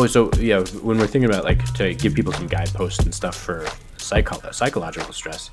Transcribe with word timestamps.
Oh, 0.00 0.06
so 0.06 0.30
yeah, 0.38 0.60
when 0.80 0.96
we're 0.96 1.06
thinking 1.06 1.28
about 1.28 1.44
like 1.44 1.62
to 1.74 1.92
give 1.92 2.14
people 2.14 2.32
some 2.32 2.46
guideposts 2.46 3.04
and 3.04 3.14
stuff 3.14 3.36
for 3.36 3.68
psycho- 3.98 4.50
psychological 4.50 5.12
stress, 5.12 5.50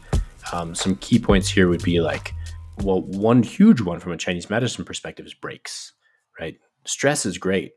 um, 0.53 0.73
some 0.73 0.95
key 0.95 1.19
points 1.19 1.49
here 1.49 1.67
would 1.67 1.83
be 1.83 1.99
like, 1.99 2.33
well, 2.81 3.01
one 3.01 3.43
huge 3.43 3.81
one 3.81 3.99
from 3.99 4.13
a 4.13 4.17
Chinese 4.17 4.49
medicine 4.49 4.85
perspective 4.85 5.25
is 5.25 5.33
breaks, 5.33 5.91
right? 6.39 6.55
Stress 6.85 7.25
is 7.25 7.37
great. 7.37 7.73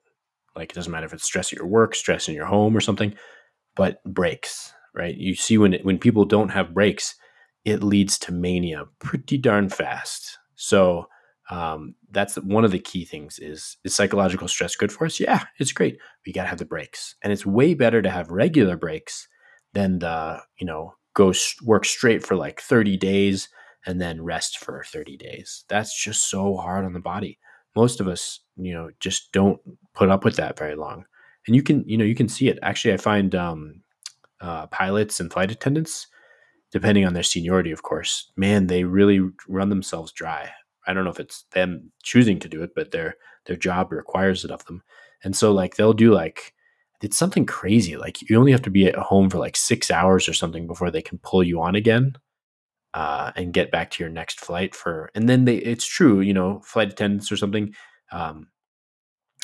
Like 0.55 0.71
it 0.71 0.77
doesn't 0.77 0.93
matter 0.93 1.07
if 1.07 1.12
it's 1.12 1.25
stress 1.25 1.53
at 1.53 1.59
your 1.59 1.67
work, 1.67 1.97
stress 1.97 2.29
in 2.29 2.37
your 2.37 2.47
home, 2.47 2.77
or 2.77 2.80
something, 2.80 3.15
but 3.75 4.01
breaks, 4.05 4.73
right? 4.95 5.16
You 5.16 5.34
see 5.34 5.59
when 5.59 5.73
when 5.83 5.98
people 5.98 6.25
don't 6.25 6.51
have 6.51 6.73
breaks, 6.73 7.16
it 7.65 7.83
leads 7.83 8.16
to 8.21 8.33
mania 8.33 8.84
pretty 9.01 9.39
darn 9.39 9.71
fast. 9.71 10.39
So 10.55 11.07
um, 11.51 11.95
that's 12.13 12.37
one 12.37 12.65
of 12.65 12.71
the 12.71 12.79
key 12.79 13.05
things 13.05 13.39
is 13.41 13.77
is 13.85 13.95
psychological 13.95 14.49
stress 14.49 14.77
good 14.77 14.93
for 14.93 15.05
us? 15.05 15.21
Yeah 15.21 15.45
it's 15.59 15.73
great. 15.73 15.99
We 16.27 16.33
got 16.33 16.45
to 16.45 16.49
have 16.49 16.59
the 16.59 16.65
breaks. 16.65 17.15
And 17.23 17.33
it's 17.33 17.45
way 17.45 17.75
better 17.75 18.01
to 18.03 18.11
have 18.11 18.31
regular 18.31 18.77
breaks 18.77 19.29
than 19.75 19.99
the 19.99 20.41
you 20.59 20.67
know 20.67 20.95
go 21.15 21.33
work 21.65 21.85
straight 21.85 22.25
for 22.25 22.37
like 22.37 22.61
30 22.61 22.97
days 22.97 23.49
and 23.87 24.01
then 24.01 24.23
rest 24.23 24.59
for 24.59 24.85
30 24.87 25.17
days. 25.17 25.65
That's 25.69 26.01
just 26.03 26.31
so 26.31 26.57
hard 26.57 26.85
on 26.85 26.93
the 26.93 27.01
body. 27.01 27.39
Most 27.77 28.01
of 28.01 28.09
us 28.09 28.41
you 28.57 28.73
know 28.73 28.91
just 29.01 29.33
don't 29.33 29.61
put 29.95 30.09
up 30.09 30.25
with 30.25 30.37
that 30.37 30.59
very 30.59 30.77
long. 30.77 31.05
And 31.47 31.57
you 31.57 31.62
can 31.62 31.85
you 31.87 31.98
know 31.98 32.05
you 32.05 32.15
can 32.15 32.29
see 32.29 32.48
it. 32.48 32.59
Actually 32.62 32.95
i 32.95 32.97
find 32.97 33.35
um, 33.35 33.83
uh, 34.41 34.67
pilots 34.69 35.21
and 35.21 35.33
flight 35.33 35.51
attendants 35.51 36.07
depending 36.73 37.05
on 37.05 37.15
their 37.15 37.23
seniority 37.23 37.73
of 37.73 37.83
course 37.83 38.31
man 38.37 38.69
they 38.69 38.85
really 38.85 39.21
run 39.48 39.69
themselves 39.69 40.12
dry 40.12 40.51
I 40.91 40.93
don't 40.93 41.05
know 41.05 41.11
if 41.11 41.21
it's 41.21 41.45
them 41.53 41.93
choosing 42.03 42.41
to 42.41 42.48
do 42.48 42.62
it, 42.62 42.70
but 42.75 42.91
their 42.91 43.14
their 43.47 43.56
job 43.56 43.92
requires 43.92 44.45
it 44.45 44.51
of 44.51 44.64
them. 44.67 44.83
And 45.23 45.37
so 45.37 45.53
like 45.53 45.77
they'll 45.77 45.92
do 45.92 46.12
like 46.12 46.53
it's 47.01 47.17
something 47.17 47.47
crazy. 47.47 47.97
Like 47.97 48.28
you 48.28 48.37
only 48.37 48.53
have 48.53 48.62
to 48.62 48.70
be 48.70 48.87
at 48.87 48.97
home 48.97 49.31
for 49.31 49.39
like 49.39 49.56
six 49.56 49.91
hours 49.91 50.29
or 50.29 50.34
something 50.34 50.67
before 50.67 50.91
they 50.91 51.01
can 51.01 51.19
pull 51.19 51.42
you 51.42 51.62
on 51.62 51.75
again. 51.75 52.17
Uh, 52.92 53.31
and 53.37 53.53
get 53.53 53.70
back 53.70 53.89
to 53.89 54.03
your 54.03 54.11
next 54.11 54.41
flight 54.41 54.75
for 54.75 55.12
and 55.14 55.29
then 55.29 55.45
they 55.45 55.59
it's 55.59 55.87
true 55.87 56.20
you 56.20 56.34
know 56.34 56.61
flight 56.64 56.91
attendants 56.91 57.31
or 57.31 57.36
something 57.36 57.73
um, 58.11 58.48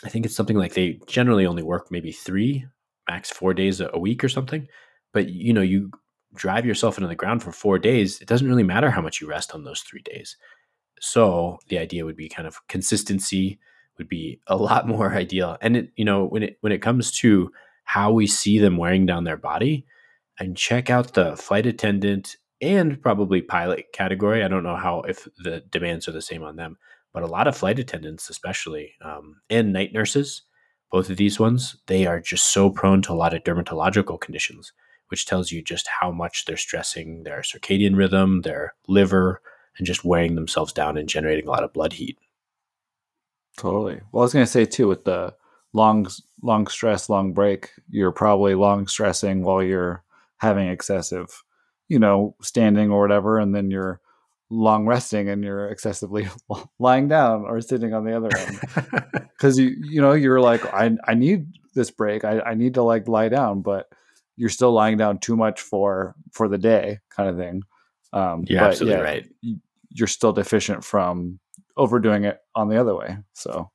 i 0.02 0.08
think 0.08 0.26
it's 0.26 0.34
something 0.34 0.56
like 0.56 0.74
they 0.74 0.98
generally 1.06 1.46
only 1.46 1.62
work 1.62 1.86
maybe 1.88 2.10
three 2.10 2.66
max 3.08 3.30
four 3.30 3.54
days 3.54 3.80
a 3.80 3.96
week 4.00 4.24
or 4.24 4.28
something 4.28 4.66
but 5.12 5.28
you 5.28 5.52
know 5.52 5.62
you 5.62 5.92
drive 6.34 6.66
yourself 6.66 6.98
into 6.98 7.06
the 7.06 7.14
ground 7.14 7.40
for 7.40 7.52
four 7.52 7.78
days 7.78 8.20
it 8.20 8.26
doesn't 8.26 8.48
really 8.48 8.64
matter 8.64 8.90
how 8.90 9.00
much 9.00 9.20
you 9.20 9.28
rest 9.28 9.54
on 9.54 9.62
those 9.62 9.82
three 9.82 10.02
days 10.02 10.36
so 11.00 11.58
the 11.68 11.78
idea 11.78 12.04
would 12.04 12.16
be 12.16 12.28
kind 12.28 12.46
of 12.46 12.66
consistency 12.68 13.58
would 13.98 14.08
be 14.08 14.40
a 14.46 14.56
lot 14.56 14.88
more 14.94 15.14
ideal. 15.14 15.56
And 15.60 15.76
it, 15.76 15.92
you 15.96 16.04
know, 16.04 16.24
when 16.26 16.42
it 16.42 16.58
when 16.60 16.72
it 16.72 16.82
comes 16.82 17.10
to 17.18 17.50
how 17.84 18.10
we 18.12 18.26
see 18.26 18.58
them 18.58 18.76
wearing 18.76 19.06
down 19.06 19.24
their 19.24 19.36
body, 19.36 19.86
and 20.38 20.56
check 20.56 20.90
out 20.90 21.14
the 21.14 21.36
flight 21.36 21.66
attendant 21.66 22.36
and 22.60 23.00
probably 23.02 23.42
pilot 23.42 23.86
category. 23.92 24.42
I 24.42 24.48
don't 24.48 24.62
know 24.62 24.76
how 24.76 25.00
if 25.02 25.28
the 25.38 25.62
demands 25.70 26.08
are 26.08 26.12
the 26.12 26.22
same 26.22 26.42
on 26.42 26.56
them, 26.56 26.76
but 27.12 27.22
a 27.22 27.26
lot 27.26 27.46
of 27.46 27.56
flight 27.56 27.78
attendants, 27.78 28.30
especially, 28.30 28.94
um, 29.02 29.40
and 29.50 29.72
night 29.72 29.92
nurses, 29.92 30.42
both 30.90 31.10
of 31.10 31.16
these 31.16 31.38
ones, 31.40 31.76
they 31.86 32.06
are 32.06 32.20
just 32.20 32.52
so 32.52 32.70
prone 32.70 33.02
to 33.02 33.12
a 33.12 33.14
lot 33.14 33.34
of 33.34 33.42
dermatological 33.42 34.20
conditions, 34.20 34.72
which 35.08 35.26
tells 35.26 35.50
you 35.50 35.62
just 35.62 35.88
how 36.00 36.10
much 36.10 36.44
they're 36.44 36.56
stressing 36.56 37.24
their 37.24 37.40
circadian 37.40 37.96
rhythm, 37.96 38.42
their 38.42 38.74
liver, 38.88 39.42
and 39.78 39.86
just 39.86 40.04
wearing 40.04 40.34
themselves 40.34 40.72
down 40.72 40.96
and 40.96 41.08
generating 41.08 41.46
a 41.46 41.50
lot 41.50 41.64
of 41.64 41.72
blood 41.72 41.92
heat. 41.92 42.18
Totally. 43.56 44.00
Well, 44.12 44.22
I 44.22 44.24
was 44.24 44.32
going 44.32 44.44
to 44.44 44.50
say 44.50 44.64
too, 44.64 44.88
with 44.88 45.04
the 45.04 45.34
long, 45.72 46.06
long 46.42 46.66
stress, 46.66 47.08
long 47.08 47.32
break, 47.32 47.70
you're 47.90 48.12
probably 48.12 48.54
long 48.54 48.86
stressing 48.86 49.42
while 49.42 49.62
you're 49.62 50.02
having 50.38 50.68
excessive, 50.68 51.42
you 51.88 51.98
know, 51.98 52.36
standing 52.42 52.90
or 52.90 53.00
whatever, 53.00 53.38
and 53.38 53.54
then 53.54 53.70
you're 53.70 54.00
long 54.50 54.86
resting 54.86 55.28
and 55.28 55.42
you're 55.42 55.68
excessively 55.68 56.28
lying 56.78 57.08
down 57.08 57.44
or 57.46 57.60
sitting 57.60 57.92
on 57.92 58.04
the 58.04 58.16
other 58.16 58.28
end 58.36 58.60
because 59.36 59.58
you 59.58 59.74
you 59.82 60.00
know 60.00 60.12
you're 60.12 60.40
like 60.40 60.64
I 60.72 60.96
I 61.04 61.14
need 61.14 61.48
this 61.74 61.90
break 61.90 62.24
I 62.24 62.38
I 62.38 62.54
need 62.54 62.74
to 62.74 62.82
like 62.84 63.08
lie 63.08 63.28
down 63.28 63.62
but 63.62 63.88
you're 64.36 64.50
still 64.50 64.72
lying 64.72 64.96
down 64.98 65.18
too 65.18 65.36
much 65.36 65.60
for 65.60 66.14
for 66.30 66.48
the 66.48 66.58
day 66.58 67.00
kind 67.10 67.28
of 67.28 67.36
thing. 67.36 67.62
Um, 68.12 68.44
you're 68.46 68.62
absolutely 68.62 68.98
yeah, 68.98 69.04
right 69.04 69.26
you're 69.90 70.08
still 70.08 70.32
deficient 70.32 70.84
from 70.84 71.38
overdoing 71.76 72.24
it 72.24 72.38
on 72.54 72.68
the 72.68 72.80
other 72.80 72.94
way. 72.94 73.18
So 73.32 73.70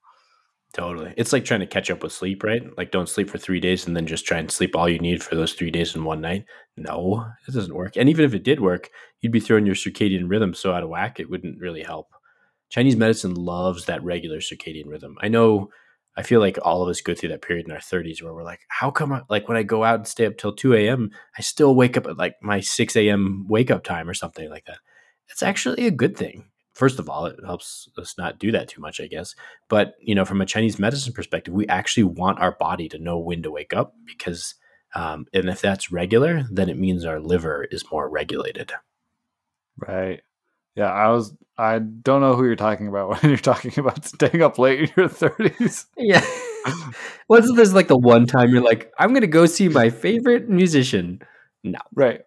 totally. 0.74 1.14
It's 1.18 1.34
like 1.34 1.46
trying 1.46 1.60
to 1.60 1.68
catch 1.68 1.92
up 1.92 2.04
with 2.04 2.12
sleep, 2.12 2.44
right? 2.44 2.64
Like 2.78 2.92
don't 2.92 3.10
sleep 3.10 3.30
for 3.30 3.38
three 3.38 3.60
days 3.60 3.86
and 3.86 3.96
then 3.96 4.08
just 4.08 4.26
try 4.26 4.40
and 4.40 4.50
sleep 4.50 4.76
all 4.76 4.90
you 4.90 5.00
need 5.00 5.24
for 5.24 5.36
those 5.36 5.54
three 5.54 5.72
days 5.72 5.96
in 5.96 6.04
one 6.04 6.22
night. 6.22 6.46
No, 6.78 7.26
it 7.48 7.52
doesn't 7.52 7.76
work. 7.76 7.96
And 7.96 8.10
even 8.10 8.26
if 8.26 8.34
it 8.34 8.44
did 8.44 8.60
work, 8.60 8.90
you'd 9.22 9.32
be 9.32 9.40
throwing 9.40 9.66
your 9.66 9.76
circadian 9.76 10.30
rhythm 10.30 10.54
so 10.54 10.74
out 10.74 10.84
of 10.84 10.90
whack, 10.90 11.20
it 11.20 11.30
wouldn't 11.30 11.60
really 11.60 11.84
help. 11.84 12.08
Chinese 12.70 12.96
medicine 12.96 13.34
loves 13.34 13.86
that 13.86 14.04
regular 14.04 14.38
circadian 14.38 14.88
rhythm. 14.88 15.18
I 15.22 15.28
know 15.28 15.70
I 16.18 16.24
feel 16.24 16.40
like 16.40 16.58
all 16.62 16.82
of 16.82 16.90
us 16.90 17.02
go 17.02 17.14
through 17.14 17.30
that 17.30 17.42
period 17.42 17.66
in 17.66 17.72
our 17.72 17.80
30s 17.80 18.22
where 18.22 18.34
we're 18.34 18.44
like, 18.44 18.62
how 18.68 18.92
come, 18.92 19.14
I, 19.14 19.22
like, 19.30 19.48
when 19.48 19.58
I 19.58 19.64
go 19.64 19.84
out 19.84 19.96
and 19.96 20.08
stay 20.08 20.26
up 20.26 20.38
till 20.38 20.54
2 20.54 20.74
a.m., 20.74 21.12
I 21.38 21.42
still 21.42 21.74
wake 21.74 21.96
up 21.96 22.06
at 22.06 22.18
like 22.18 22.36
my 22.42 22.60
6 22.60 22.96
a.m. 22.98 23.46
wake 23.48 23.72
up 23.72 23.84
time 23.84 24.10
or 24.10 24.14
something 24.14 24.50
like 24.50 24.66
that 24.66 24.80
it's 25.32 25.44
actually 25.44 25.88
a 25.88 25.92
good 25.92 26.18
thing. 26.18 26.46
First 26.74 27.00
of 27.00 27.10
all, 27.10 27.26
it 27.26 27.40
helps 27.46 27.90
us 27.98 28.16
not 28.18 28.40
do 28.40 28.52
that 28.52 28.70
too 28.70 28.82
much, 28.82 29.02
I 29.02 29.08
guess. 29.08 29.36
But 29.70 29.96
you 30.00 30.16
know, 30.16 30.26
from 30.26 30.42
a 30.42 30.46
Chinese 30.46 30.80
medicine 30.80 31.14
perspective, 31.14 31.54
we 31.54 31.68
actually 31.68 32.04
want 32.04 32.40
our 32.40 32.54
body 32.54 32.88
to 32.90 33.00
know 33.00 33.18
when 33.18 33.44
to 33.44 33.52
wake 33.52 33.74
up 33.74 33.94
because, 34.06 34.56
um, 34.96 35.26
and 35.34 35.50
if 35.50 35.62
that's 35.62 35.92
regular, 35.92 36.44
then 36.50 36.70
it 36.70 36.78
means 36.78 37.04
our 37.06 37.20
liver 37.20 37.66
is 37.70 37.84
more 37.92 38.10
regulated. 38.10 38.72
Right. 39.78 40.22
Yeah, 40.76 40.92
I 40.92 41.10
was. 41.10 41.36
I 41.58 41.80
don't 41.80 42.22
know 42.22 42.36
who 42.36 42.46
you're 42.46 42.56
talking 42.56 42.88
about 42.88 43.10
when 43.22 43.32
you're 43.32 43.38
talking 43.38 43.78
about 43.78 44.06
staying 44.06 44.42
up 44.42 44.58
late 44.58 44.80
in 44.80 44.92
your 44.96 45.10
thirties. 45.10 45.86
Yeah. 45.98 46.26
What's 47.28 47.54
this 47.56 47.74
like 47.74 47.88
the 47.88 47.98
one 47.98 48.26
time 48.26 48.52
you're 48.52 48.64
like, 48.64 48.92
I'm 48.98 49.14
gonna 49.14 49.28
go 49.28 49.46
see 49.46 49.68
my 49.68 49.90
favorite 49.90 50.50
musician? 50.50 51.22
No. 51.64 51.80
Right. 51.94 52.22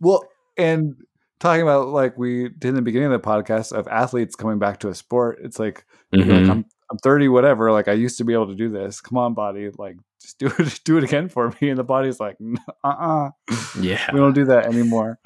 Well, 0.00 0.24
and 0.56 0.94
talking 1.40 1.62
about 1.62 1.88
like 1.88 2.16
we 2.16 2.48
did 2.50 2.68
in 2.68 2.74
the 2.74 2.82
beginning 2.82 3.12
of 3.12 3.20
the 3.20 3.26
podcast 3.26 3.72
of 3.72 3.88
athletes 3.88 4.36
coming 4.36 4.58
back 4.58 4.78
to 4.80 4.88
a 4.88 4.94
sport. 4.94 5.38
It's 5.42 5.58
like, 5.58 5.84
mm-hmm. 6.14 6.30
like 6.30 6.48
I'm 6.48 6.64
I'm 6.90 6.98
30, 6.98 7.28
whatever. 7.28 7.72
Like 7.72 7.88
I 7.88 7.92
used 7.92 8.18
to 8.18 8.24
be 8.24 8.32
able 8.32 8.48
to 8.48 8.54
do 8.54 8.68
this. 8.68 9.00
Come 9.00 9.18
on, 9.18 9.34
body. 9.34 9.70
Like 9.76 9.96
just 10.20 10.38
do 10.38 10.52
it, 10.58 10.80
do 10.84 10.98
it 10.98 11.04
again 11.04 11.28
for 11.28 11.54
me. 11.60 11.70
And 11.70 11.78
the 11.78 11.84
body's 11.84 12.20
like, 12.20 12.36
uh 12.84 12.88
uh 12.88 13.30
Yeah. 13.80 14.12
We 14.12 14.18
don't 14.18 14.34
do 14.34 14.44
that 14.46 14.66
anymore. 14.66 15.18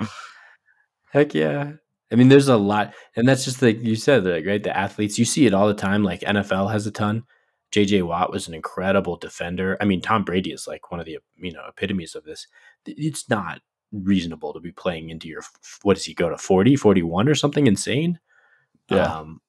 Heck 1.10 1.34
yeah. 1.34 1.72
I 2.12 2.16
mean, 2.16 2.28
there's 2.28 2.48
a 2.48 2.56
lot, 2.56 2.94
and 3.16 3.26
that's 3.26 3.44
just 3.44 3.60
like 3.60 3.82
you 3.82 3.96
said, 3.96 4.24
like, 4.24 4.46
right? 4.46 4.62
The 4.62 4.76
athletes, 4.76 5.18
you 5.18 5.24
see 5.24 5.46
it 5.46 5.54
all 5.54 5.66
the 5.66 5.74
time. 5.74 6.04
Like 6.04 6.20
NFL 6.20 6.70
has 6.70 6.86
a 6.86 6.92
ton. 6.92 7.24
JJ 7.72 8.06
Watt 8.06 8.30
was 8.30 8.46
an 8.46 8.54
incredible 8.54 9.16
defender. 9.16 9.76
I 9.80 9.84
mean, 9.84 10.00
Tom 10.00 10.22
Brady 10.22 10.52
is 10.52 10.68
like 10.68 10.92
one 10.92 11.00
of 11.00 11.06
the 11.06 11.18
you 11.36 11.52
know 11.52 11.62
epitomes 11.66 12.14
of 12.14 12.24
this. 12.24 12.46
It's 12.86 13.28
not 13.28 13.62
reasonable 14.02 14.52
to 14.52 14.60
be 14.60 14.72
playing 14.72 15.10
into 15.10 15.28
your 15.28 15.42
what 15.82 15.94
does 15.94 16.04
he 16.04 16.14
go 16.14 16.28
to 16.28 16.36
40 16.36 16.76
41 16.76 17.28
or 17.28 17.34
something 17.34 17.66
insane? 17.66 18.18
Yeah. 18.90 19.04
Um, 19.04 19.40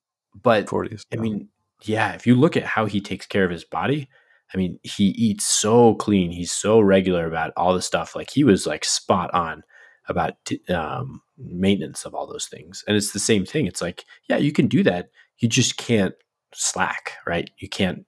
but 0.42 0.66
40s 0.66 1.04
i 1.14 1.16
mean 1.16 1.48
yeah 1.84 2.14
if 2.14 2.28
you 2.28 2.36
look 2.36 2.58
at 2.58 2.64
how 2.64 2.86
he 2.86 3.00
takes 3.00 3.26
care 3.26 3.46
of 3.46 3.52
his 3.52 3.64
body 3.64 4.10
i 4.54 4.58
mean 4.58 4.80
he 4.84 5.06
eats 5.06 5.48
so 5.48 5.96
clean 5.96 6.32
he's 6.32 6.52
so 6.52 6.80
regular 6.80 7.26
about 7.26 7.54
all 7.56 7.74
the 7.74 7.82
stuff 7.82 8.16
like 8.16 8.30
he 8.30 8.44
was 8.44 8.68
like 8.68 8.84
spot 8.84 9.34
on 9.34 9.64
about 10.08 10.34
um, 10.70 11.22
maintenance 11.38 12.06
of 12.06 12.14
all 12.14 12.28
those 12.28 12.46
things 12.46 12.84
and 12.88 12.96
it's 12.96 13.12
the 13.12 13.20
same 13.20 13.46
thing 13.46 13.66
it's 13.66 13.82
like 13.82 14.06
yeah 14.28 14.38
you 14.38 14.52
can 14.52 14.68
do 14.68 14.84
that 14.84 15.10
you 15.40 15.48
just 15.48 15.78
can't 15.78 16.16
slack 16.54 17.14
right? 17.28 17.50
You 17.58 17.68
can't 17.70 18.06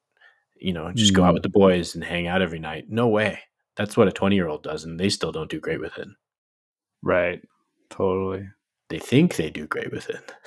you 0.56 0.73
know 0.73 0.91
just 0.94 1.13
go 1.13 1.23
out 1.23 1.31
mm. 1.31 1.35
with 1.35 1.44
the 1.44 1.50
boys 1.50 1.94
and 1.94 2.03
hang 2.03 2.27
out 2.27 2.41
every 2.41 2.59
night 2.59 2.85
no 2.89 3.07
way 3.07 3.39
that's 3.75 3.95
what 3.95 4.07
a 4.07 4.11
20 4.11 4.35
year 4.35 4.47
old 4.47 4.63
does 4.63 4.83
and 4.83 5.00
they 5.00 5.09
still 5.09 5.31
don't 5.31 5.51
do 5.51 5.59
great 5.59 5.79
with 5.79 5.97
it 5.97 6.07
Right. 7.07 7.42
Totally. 7.89 8.50
They 8.89 9.00
think 9.00 9.38
they 9.38 9.50
do 9.50 9.65
great 9.65 9.92
with 9.92 10.09
it. 10.09 10.31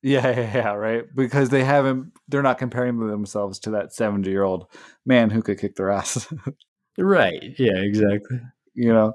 Yeah, 0.00 0.28
yeah, 0.30 0.54
yeah, 0.54 0.72
right. 0.74 1.02
Because 1.12 1.48
they 1.48 1.64
haven't 1.64 2.12
they're 2.28 2.40
not 2.40 2.58
comparing 2.58 3.04
themselves 3.08 3.58
to 3.58 3.70
that 3.70 3.92
70 3.92 4.30
year 4.30 4.44
old 4.44 4.68
man 5.04 5.28
who 5.28 5.42
could 5.42 5.58
kick 5.58 5.74
their 5.74 5.90
ass. 5.90 6.32
right. 6.98 7.42
Yeah, 7.58 7.78
exactly. 7.78 8.40
You 8.74 8.92
know? 8.92 9.14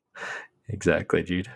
exactly, 0.68 1.22
dude. 1.22 1.48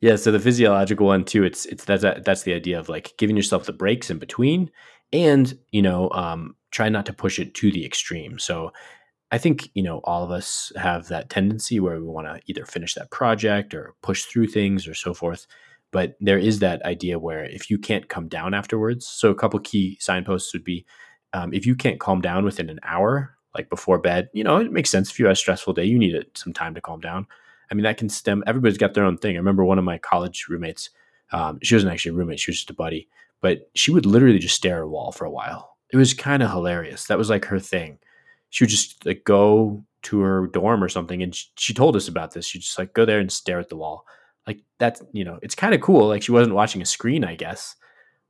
Yeah, 0.00 0.16
so 0.16 0.32
the 0.32 0.40
physiological 0.40 1.06
one 1.06 1.24
too, 1.24 1.44
it's 1.44 1.64
it's 1.66 1.84
that's 1.84 2.02
that's 2.02 2.42
the 2.42 2.54
idea 2.54 2.78
of 2.78 2.88
like 2.88 3.14
giving 3.18 3.36
yourself 3.36 3.64
the 3.66 3.72
breaks 3.72 4.10
in 4.10 4.18
between 4.18 4.70
and, 5.12 5.56
you 5.70 5.82
know, 5.82 6.10
um, 6.10 6.56
try 6.70 6.88
not 6.88 7.06
to 7.06 7.12
push 7.12 7.38
it 7.38 7.54
to 7.54 7.70
the 7.70 7.84
extreme. 7.84 8.38
So 8.38 8.72
I 9.32 9.38
think, 9.38 9.70
you 9.74 9.82
know, 9.82 9.98
all 10.04 10.22
of 10.24 10.30
us 10.30 10.72
have 10.76 11.08
that 11.08 11.30
tendency 11.30 11.80
where 11.80 11.96
we 11.98 12.06
want 12.06 12.26
to 12.26 12.40
either 12.46 12.66
finish 12.66 12.94
that 12.94 13.10
project 13.10 13.74
or 13.74 13.94
push 14.02 14.24
through 14.24 14.48
things 14.48 14.86
or 14.86 14.94
so 14.94 15.14
forth. 15.14 15.46
But 15.90 16.16
there 16.20 16.38
is 16.38 16.60
that 16.60 16.82
idea 16.84 17.18
where 17.18 17.44
if 17.44 17.70
you 17.70 17.78
can't 17.78 18.08
come 18.08 18.28
down 18.28 18.54
afterwards, 18.54 19.06
so 19.06 19.30
a 19.30 19.34
couple 19.34 19.58
key 19.60 19.96
signposts 20.00 20.52
would 20.52 20.64
be 20.64 20.84
um, 21.32 21.52
if 21.54 21.66
you 21.66 21.74
can't 21.74 21.98
calm 22.00 22.20
down 22.20 22.44
within 22.44 22.68
an 22.70 22.80
hour, 22.82 23.36
like 23.54 23.70
before 23.70 23.98
bed. 23.98 24.28
You 24.34 24.44
know, 24.44 24.58
it 24.58 24.72
makes 24.72 24.90
sense 24.90 25.10
if 25.10 25.18
you 25.18 25.26
have 25.26 25.32
a 25.32 25.36
stressful 25.36 25.72
day, 25.74 25.84
you 25.84 25.98
need 25.98 26.14
some 26.34 26.52
time 26.52 26.74
to 26.74 26.80
calm 26.82 27.00
down. 27.00 27.26
I 27.70 27.74
mean, 27.74 27.84
that 27.84 27.96
can 27.96 28.10
stem. 28.10 28.44
Everybody's 28.46 28.78
got 28.78 28.94
their 28.94 29.04
own 29.04 29.16
thing. 29.18 29.34
I 29.36 29.38
remember 29.38 29.64
one 29.64 29.78
of 29.78 29.84
my 29.84 29.98
college 29.98 30.46
roommates. 30.50 30.90
Um, 31.32 31.58
she 31.62 31.74
wasn't 31.74 31.92
actually 31.92 32.10
a 32.10 32.14
roommate; 32.14 32.40
she 32.40 32.50
was 32.50 32.58
just 32.58 32.70
a 32.70 32.74
buddy. 32.74 33.08
But 33.40 33.70
she 33.74 33.90
would 33.90 34.06
literally 34.06 34.38
just 34.38 34.56
stare 34.56 34.78
at 34.78 34.84
a 34.84 34.88
wall 34.88 35.10
for 35.12 35.24
a 35.24 35.30
while. 35.30 35.76
It 35.90 35.96
was 35.96 36.14
kind 36.14 36.42
of 36.42 36.50
hilarious. 36.50 37.06
That 37.06 37.18
was 37.18 37.30
like 37.30 37.46
her 37.46 37.58
thing. 37.58 37.98
She 38.52 38.64
would 38.64 38.70
just 38.70 39.04
like 39.06 39.24
go 39.24 39.82
to 40.02 40.20
her 40.20 40.46
dorm 40.48 40.84
or 40.84 40.88
something, 40.90 41.22
and 41.22 41.34
she, 41.34 41.46
she 41.56 41.72
told 41.72 41.96
us 41.96 42.06
about 42.06 42.34
this. 42.34 42.46
She 42.46 42.58
just 42.58 42.78
like 42.78 42.92
go 42.92 43.06
there 43.06 43.18
and 43.18 43.32
stare 43.32 43.58
at 43.58 43.70
the 43.70 43.76
wall. 43.76 44.04
Like 44.46 44.60
that's 44.78 45.02
you 45.12 45.24
know, 45.24 45.38
it's 45.42 45.54
kind 45.54 45.74
of 45.74 45.80
cool. 45.80 46.06
Like 46.06 46.22
she 46.22 46.32
wasn't 46.32 46.54
watching 46.54 46.82
a 46.82 46.86
screen, 46.86 47.24
I 47.24 47.34
guess. 47.34 47.74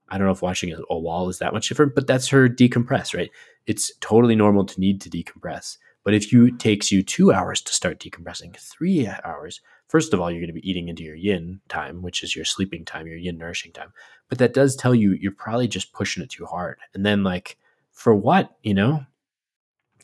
I 0.08 0.18
don't 0.18 0.26
know 0.28 0.32
if 0.32 0.40
watching 0.42 0.72
a, 0.72 0.98
wall 0.98 1.28
is 1.28 1.38
that 1.38 1.52
much 1.52 1.68
different, 1.68 1.96
but 1.96 2.06
that's 2.06 2.28
her 2.28 2.48
decompress, 2.48 3.16
right? 3.16 3.30
It's 3.66 3.90
totally 4.00 4.36
normal 4.36 4.64
to 4.66 4.78
need 4.78 5.00
to 5.00 5.10
decompress. 5.10 5.76
But 6.04 6.14
if 6.14 6.32
you 6.32 6.46
it 6.46 6.60
takes 6.60 6.92
you 6.92 7.02
two 7.02 7.32
hours 7.32 7.60
to 7.62 7.74
start 7.74 7.98
decompressing, 7.98 8.56
three 8.56 9.08
hours, 9.24 9.60
first 9.88 10.14
of 10.14 10.20
all, 10.20 10.30
you're 10.30 10.40
going 10.40 10.54
to 10.54 10.60
be 10.60 10.68
eating 10.68 10.88
into 10.88 11.02
your 11.02 11.16
yin 11.16 11.60
time, 11.68 12.00
which 12.00 12.22
is 12.22 12.36
your 12.36 12.44
sleeping 12.44 12.84
time, 12.84 13.08
your 13.08 13.16
yin 13.16 13.38
nourishing 13.38 13.72
time. 13.72 13.92
But 14.28 14.38
that 14.38 14.54
does 14.54 14.76
tell 14.76 14.94
you 14.94 15.12
you're 15.12 15.32
probably 15.32 15.66
just 15.66 15.92
pushing 15.92 16.22
it 16.22 16.30
too 16.30 16.46
hard. 16.46 16.78
And 16.94 17.04
then, 17.04 17.24
like, 17.24 17.56
for 17.90 18.14
what, 18.14 18.56
you 18.62 18.74
know? 18.74 19.04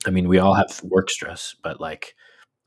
I 0.06 0.10
mean, 0.10 0.28
we 0.28 0.38
all 0.38 0.54
have 0.54 0.80
work 0.82 1.10
stress, 1.10 1.54
but 1.62 1.80
like, 1.80 2.14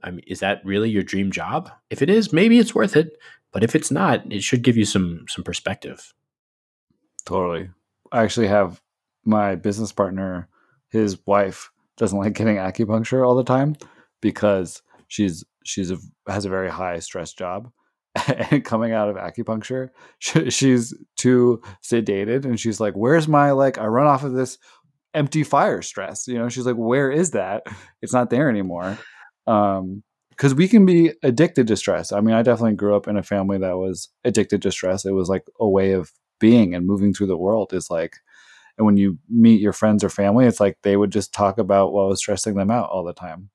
I 0.03 0.11
mean, 0.11 0.23
is 0.27 0.39
that 0.39 0.61
really 0.65 0.89
your 0.89 1.03
dream 1.03 1.31
job? 1.31 1.71
If 1.89 2.01
it 2.01 2.09
is, 2.09 2.33
maybe 2.33 2.59
it's 2.59 2.75
worth 2.75 2.95
it. 2.95 3.17
But 3.51 3.63
if 3.63 3.75
it's 3.75 3.91
not, 3.91 4.31
it 4.31 4.43
should 4.43 4.61
give 4.61 4.77
you 4.77 4.85
some 4.85 5.25
some 5.27 5.43
perspective. 5.43 6.13
Totally. 7.25 7.69
I 8.11 8.23
actually 8.23 8.47
have 8.47 8.81
my 9.25 9.55
business 9.55 9.91
partner, 9.91 10.47
his 10.89 11.17
wife 11.25 11.71
doesn't 11.97 12.17
like 12.17 12.33
getting 12.33 12.57
acupuncture 12.57 13.25
all 13.25 13.35
the 13.35 13.43
time 13.43 13.75
because 14.21 14.81
she's 15.07 15.43
she's 15.63 15.91
a, 15.91 15.97
has 16.27 16.45
a 16.45 16.49
very 16.49 16.69
high 16.69 16.99
stress 16.99 17.33
job 17.33 17.71
and 18.27 18.65
coming 18.65 18.91
out 18.91 19.09
of 19.09 19.15
acupuncture 19.15 19.89
she, 20.19 20.49
she's 20.49 20.93
too 21.17 21.61
sedated 21.83 22.45
and 22.45 22.59
she's 22.59 22.79
like 22.79 22.95
where's 22.95 23.27
my 23.27 23.51
like 23.51 23.77
i 23.77 23.85
run 23.85 24.07
off 24.07 24.23
of 24.23 24.33
this 24.33 24.57
empty 25.13 25.43
fire 25.43 25.81
stress 25.81 26.27
you 26.27 26.37
know? 26.37 26.49
She's 26.49 26.65
like 26.65 26.75
where 26.75 27.11
is 27.11 27.31
that? 27.31 27.63
It's 28.01 28.13
not 28.13 28.29
there 28.29 28.49
anymore. 28.49 28.97
Um 29.47 30.03
because 30.29 30.55
we 30.55 30.67
can 30.67 30.85
be 30.85 31.11
addicted 31.21 31.67
to 31.67 31.77
stress. 31.77 32.11
I 32.11 32.21
mean 32.21 32.35
i 32.35 32.41
definitely 32.41 32.75
grew 32.75 32.95
up 32.95 33.07
in 33.07 33.17
a 33.17 33.23
family 33.23 33.57
that 33.59 33.77
was 33.77 34.09
addicted 34.23 34.61
to 34.63 34.71
stress. 34.71 35.05
It 35.05 35.11
was 35.11 35.29
like 35.29 35.45
a 35.59 35.67
way 35.67 35.91
of 35.91 36.11
being 36.39 36.73
and 36.73 36.87
moving 36.87 37.13
through 37.13 37.27
the 37.27 37.37
world 37.37 37.71
is 37.73 37.89
like 37.91 38.17
and 38.77 38.85
when 38.85 38.97
you 38.97 39.19
meet 39.29 39.61
your 39.61 39.73
friends 39.73 40.03
or 40.03 40.09
family 40.09 40.45
it's 40.45 40.59
like 40.59 40.77
they 40.81 40.97
would 40.97 41.11
just 41.11 41.33
talk 41.33 41.59
about 41.59 41.93
what 41.93 42.07
was 42.07 42.19
stressing 42.19 42.55
them 42.55 42.71
out 42.71 42.89
all 42.89 43.03
the 43.03 43.13
time. 43.13 43.49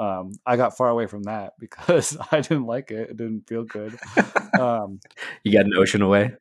Um, 0.00 0.32
i 0.46 0.56
got 0.56 0.76
far 0.76 0.88
away 0.88 1.06
from 1.06 1.24
that 1.24 1.54
because 1.60 2.16
i 2.32 2.40
didn't 2.40 2.66
like 2.66 2.90
it. 2.90 3.10
It 3.10 3.16
didn't 3.16 3.48
feel 3.48 3.64
good. 3.64 3.98
Um, 4.58 4.98
you 5.44 5.52
got 5.52 5.66
an 5.66 5.76
ocean 5.76 6.02
away? 6.02 6.32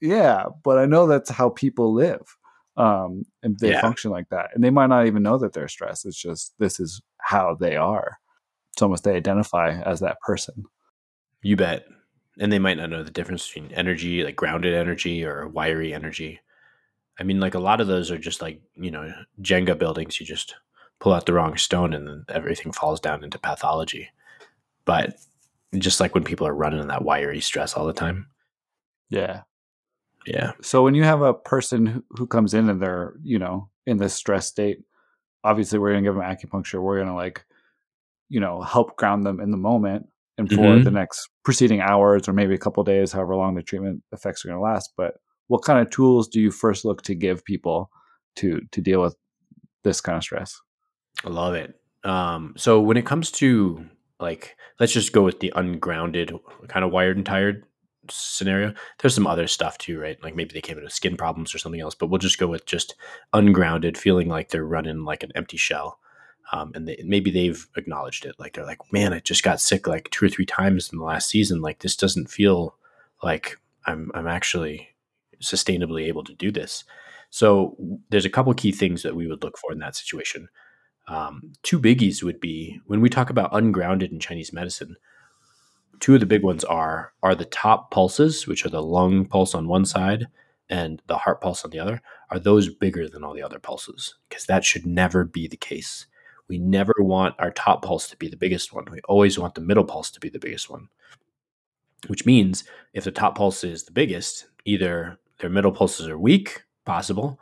Yeah 0.00 0.46
but 0.64 0.78
i 0.78 0.84
know 0.84 1.06
that's 1.06 1.30
how 1.30 1.48
people 1.48 1.94
live 1.94 2.36
um, 2.76 3.24
and 3.42 3.58
they 3.58 3.70
yeah. 3.70 3.80
function 3.80 4.10
like 4.10 4.28
that 4.28 4.50
and 4.54 4.62
they 4.62 4.70
might 4.70 4.88
not 4.88 5.06
even 5.06 5.22
know 5.22 5.38
that 5.38 5.52
they're 5.52 5.68
stressed 5.68 6.04
it's 6.04 6.20
just 6.20 6.54
this 6.58 6.78
is 6.78 7.00
how 7.18 7.56
they 7.58 7.76
are 7.76 8.18
it's 8.72 8.82
almost 8.82 9.04
they 9.04 9.16
identify 9.16 9.80
as 9.82 10.00
that 10.00 10.20
person 10.20 10.64
you 11.42 11.56
bet 11.56 11.86
and 12.38 12.52
they 12.52 12.58
might 12.58 12.76
not 12.76 12.90
know 12.90 13.02
the 13.02 13.10
difference 13.10 13.46
between 13.46 13.72
energy, 13.72 14.22
like 14.22 14.36
grounded 14.36 14.74
energy 14.74 15.24
or 15.24 15.48
wiry 15.48 15.94
energy. 15.94 16.40
I 17.18 17.22
mean, 17.22 17.40
like 17.40 17.54
a 17.54 17.60
lot 17.60 17.80
of 17.80 17.86
those 17.86 18.10
are 18.10 18.18
just 18.18 18.42
like, 18.42 18.60
you 18.74 18.90
know, 18.90 19.12
Jenga 19.40 19.78
buildings. 19.78 20.20
You 20.20 20.26
just 20.26 20.54
pull 21.00 21.14
out 21.14 21.26
the 21.26 21.32
wrong 21.32 21.56
stone 21.56 21.94
and 21.94 22.06
then 22.06 22.24
everything 22.28 22.72
falls 22.72 23.00
down 23.00 23.24
into 23.24 23.38
pathology. 23.38 24.10
But 24.84 25.16
just 25.78 25.98
like 25.98 26.14
when 26.14 26.24
people 26.24 26.46
are 26.46 26.54
running 26.54 26.80
in 26.80 26.88
that 26.88 27.04
wiry 27.04 27.40
stress 27.40 27.74
all 27.74 27.86
the 27.86 27.92
time. 27.92 28.28
Yeah. 29.08 29.42
Yeah. 30.26 30.52
So 30.60 30.82
when 30.82 30.94
you 30.94 31.04
have 31.04 31.22
a 31.22 31.34
person 31.34 32.02
who 32.10 32.26
comes 32.26 32.54
in 32.54 32.68
and 32.68 32.80
they're, 32.80 33.14
you 33.22 33.38
know, 33.38 33.70
in 33.86 33.98
this 33.98 34.14
stress 34.14 34.46
state, 34.46 34.78
obviously 35.44 35.78
we're 35.78 35.92
going 35.92 36.02
to 36.02 36.08
give 36.08 36.16
them 36.16 36.24
acupuncture. 36.24 36.82
We're 36.82 36.96
going 36.96 37.08
to 37.08 37.14
like, 37.14 37.44
you 38.28 38.40
know, 38.40 38.60
help 38.60 38.96
ground 38.96 39.24
them 39.24 39.40
in 39.40 39.50
the 39.50 39.56
moment 39.56 40.06
and 40.38 40.48
for 40.48 40.56
mm-hmm. 40.56 40.84
the 40.84 40.90
next 40.90 41.28
preceding 41.44 41.80
hours 41.80 42.28
or 42.28 42.32
maybe 42.32 42.54
a 42.54 42.58
couple 42.58 42.82
days, 42.82 43.12
however 43.12 43.36
long 43.36 43.54
the 43.54 43.62
treatment 43.62 44.02
effects 44.12 44.44
are 44.44 44.48
going 44.48 44.58
to 44.58 44.62
last. 44.62 44.92
But 44.96 45.14
what 45.46 45.62
kind 45.62 45.78
of 45.78 45.90
tools 45.90 46.28
do 46.28 46.40
you 46.40 46.50
first 46.50 46.84
look 46.84 47.02
to 47.02 47.14
give 47.14 47.44
people 47.44 47.90
to 48.36 48.60
to 48.72 48.80
deal 48.80 49.00
with 49.00 49.16
this 49.84 50.00
kind 50.00 50.16
of 50.16 50.22
stress? 50.24 50.60
I 51.24 51.30
love 51.30 51.54
it. 51.54 51.74
Um, 52.04 52.54
so 52.56 52.80
when 52.80 52.96
it 52.96 53.06
comes 53.06 53.30
to 53.32 53.86
like, 54.20 54.56
let's 54.80 54.92
just 54.92 55.12
go 55.12 55.22
with 55.22 55.40
the 55.40 55.52
ungrounded, 55.56 56.32
kind 56.68 56.84
of 56.84 56.92
wired 56.92 57.16
and 57.16 57.26
tired 57.26 57.64
scenario. 58.10 58.74
There's 58.98 59.14
some 59.14 59.26
other 59.26 59.46
stuff 59.46 59.78
too, 59.78 60.00
right? 60.00 60.22
Like 60.22 60.34
maybe 60.34 60.52
they 60.52 60.60
came 60.60 60.78
in 60.78 60.84
with 60.84 60.92
skin 60.92 61.16
problems 61.16 61.54
or 61.54 61.58
something 61.58 61.80
else, 61.80 61.94
but 61.94 62.08
we'll 62.08 62.18
just 62.18 62.38
go 62.38 62.46
with 62.46 62.66
just 62.66 62.94
ungrounded, 63.32 63.98
feeling 63.98 64.28
like 64.28 64.50
they're 64.50 64.64
running 64.64 65.04
like 65.04 65.22
an 65.22 65.32
empty 65.34 65.56
shell 65.56 65.98
um, 66.52 66.72
and 66.74 66.86
they, 66.86 67.02
maybe 67.04 67.30
they've 67.30 67.66
acknowledged 67.76 68.24
it. 68.24 68.36
Like 68.38 68.54
they're 68.54 68.66
like, 68.66 68.92
man, 68.92 69.12
I 69.12 69.20
just 69.20 69.42
got 69.42 69.60
sick 69.60 69.86
like 69.86 70.10
two 70.10 70.26
or 70.26 70.28
three 70.28 70.46
times 70.46 70.90
in 70.92 70.98
the 70.98 71.04
last 71.04 71.28
season. 71.28 71.60
Like 71.60 71.80
this 71.80 71.96
doesn't 71.96 72.30
feel 72.30 72.76
like 73.22 73.58
I'm 73.84 74.10
I'm 74.14 74.26
actually 74.26 74.88
sustainably 75.42 76.06
able 76.06 76.24
to 76.24 76.34
do 76.34 76.50
this. 76.50 76.84
So 77.30 77.76
there's 78.10 78.24
a 78.24 78.30
couple 78.30 78.54
key 78.54 78.72
things 78.72 79.02
that 79.02 79.16
we 79.16 79.26
would 79.26 79.42
look 79.42 79.58
for 79.58 79.72
in 79.72 79.80
that 79.80 79.96
situation. 79.96 80.48
Um, 81.08 81.52
two 81.62 81.80
biggies 81.80 82.22
would 82.22 82.40
be 82.40 82.80
when 82.86 83.00
we 83.00 83.08
talk 83.08 83.30
about 83.30 83.54
ungrounded 83.54 84.12
in 84.12 84.20
Chinese 84.20 84.52
medicine. 84.52 84.96
Two 86.00 86.14
of 86.14 86.20
the 86.20 86.26
big 86.26 86.42
ones 86.42 86.64
are 86.64 87.12
are 87.22 87.34
the 87.34 87.44
top 87.44 87.90
pulses, 87.90 88.46
which 88.46 88.64
are 88.64 88.70
the 88.70 88.82
lung 88.82 89.24
pulse 89.24 89.54
on 89.54 89.68
one 89.68 89.84
side 89.84 90.26
and 90.68 91.00
the 91.06 91.18
heart 91.18 91.40
pulse 91.40 91.64
on 91.64 91.70
the 91.70 91.78
other. 91.78 92.02
Are 92.30 92.38
those 92.38 92.68
bigger 92.68 93.08
than 93.08 93.22
all 93.22 93.34
the 93.34 93.42
other 93.42 93.58
pulses? 93.58 94.14
Because 94.28 94.46
that 94.46 94.64
should 94.64 94.84
never 94.84 95.24
be 95.24 95.46
the 95.46 95.56
case 95.56 96.06
we 96.48 96.58
never 96.58 96.94
want 96.98 97.34
our 97.38 97.50
top 97.50 97.82
pulse 97.82 98.08
to 98.08 98.16
be 98.16 98.28
the 98.28 98.36
biggest 98.36 98.72
one. 98.72 98.84
We 98.90 99.00
always 99.04 99.38
want 99.38 99.54
the 99.54 99.60
middle 99.60 99.84
pulse 99.84 100.10
to 100.12 100.20
be 100.20 100.28
the 100.28 100.38
biggest 100.38 100.70
one. 100.70 100.88
Which 102.06 102.26
means 102.26 102.64
if 102.92 103.04
the 103.04 103.10
top 103.10 103.36
pulse 103.36 103.64
is 103.64 103.84
the 103.84 103.92
biggest, 103.92 104.46
either 104.64 105.18
their 105.40 105.50
middle 105.50 105.72
pulses 105.72 106.06
are 106.06 106.18
weak, 106.18 106.62
possible, 106.84 107.40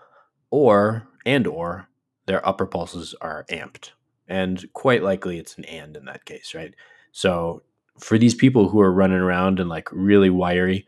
or 0.51 1.07
and 1.27 1.47
or 1.47 1.89
their 2.27 2.47
upper 2.47 2.67
pulses 2.67 3.15
are 3.21 3.45
amped. 3.51 3.91
And 4.27 4.65
quite 4.73 5.03
likely 5.03 5.39
it's 5.39 5.59
an 5.59 5.65
and 5.65 5.97
in 5.97 6.07
that 6.07 6.25
case, 6.25 6.55
right? 6.55 6.75
So 7.13 7.63
for 7.99 8.19
these 8.19 8.35
people 8.35 8.69
who 8.69 8.81
are 8.81 8.93
running 8.93 9.19
around 9.19 9.61
and 9.61 9.69
like 9.69 9.89
really 9.93 10.31
wiry, 10.31 10.87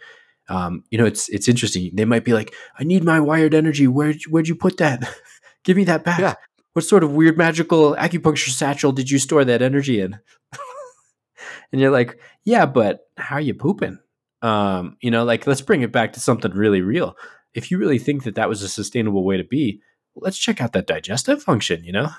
um, 0.48 0.84
you 0.90 0.98
know, 0.98 1.06
it's 1.06 1.28
it's 1.28 1.48
interesting. 1.48 1.90
They 1.94 2.04
might 2.04 2.24
be 2.24 2.32
like, 2.32 2.54
"I 2.78 2.84
need 2.84 3.04
my 3.04 3.20
wired 3.20 3.54
energy. 3.54 3.86
Where 3.86 4.14
where'd 4.28 4.48
you 4.48 4.54
put 4.54 4.76
that? 4.78 5.08
Give 5.64 5.76
me 5.76 5.84
that 5.84 6.04
back." 6.04 6.20
Yeah 6.20 6.34
what 6.76 6.84
sort 6.84 7.02
of 7.02 7.12
weird 7.12 7.38
magical 7.38 7.96
acupuncture 7.96 8.50
satchel 8.50 8.92
did 8.92 9.10
you 9.10 9.18
store 9.18 9.46
that 9.46 9.62
energy 9.62 9.98
in? 9.98 10.18
and 11.72 11.80
you're 11.80 11.90
like, 11.90 12.20
yeah, 12.44 12.66
but 12.66 13.08
how 13.16 13.36
are 13.36 13.40
you 13.40 13.54
pooping? 13.54 13.98
Um, 14.42 14.98
you 15.00 15.10
know, 15.10 15.24
like 15.24 15.46
let's 15.46 15.62
bring 15.62 15.80
it 15.80 15.90
back 15.90 16.12
to 16.12 16.20
something 16.20 16.50
really 16.50 16.82
real. 16.82 17.16
If 17.54 17.70
you 17.70 17.78
really 17.78 17.98
think 17.98 18.24
that 18.24 18.34
that 18.34 18.50
was 18.50 18.60
a 18.60 18.68
sustainable 18.68 19.24
way 19.24 19.38
to 19.38 19.44
be, 19.44 19.80
let's 20.16 20.36
check 20.36 20.60
out 20.60 20.74
that 20.74 20.86
digestive 20.86 21.42
function. 21.42 21.82
You 21.82 21.92
know? 21.92 22.10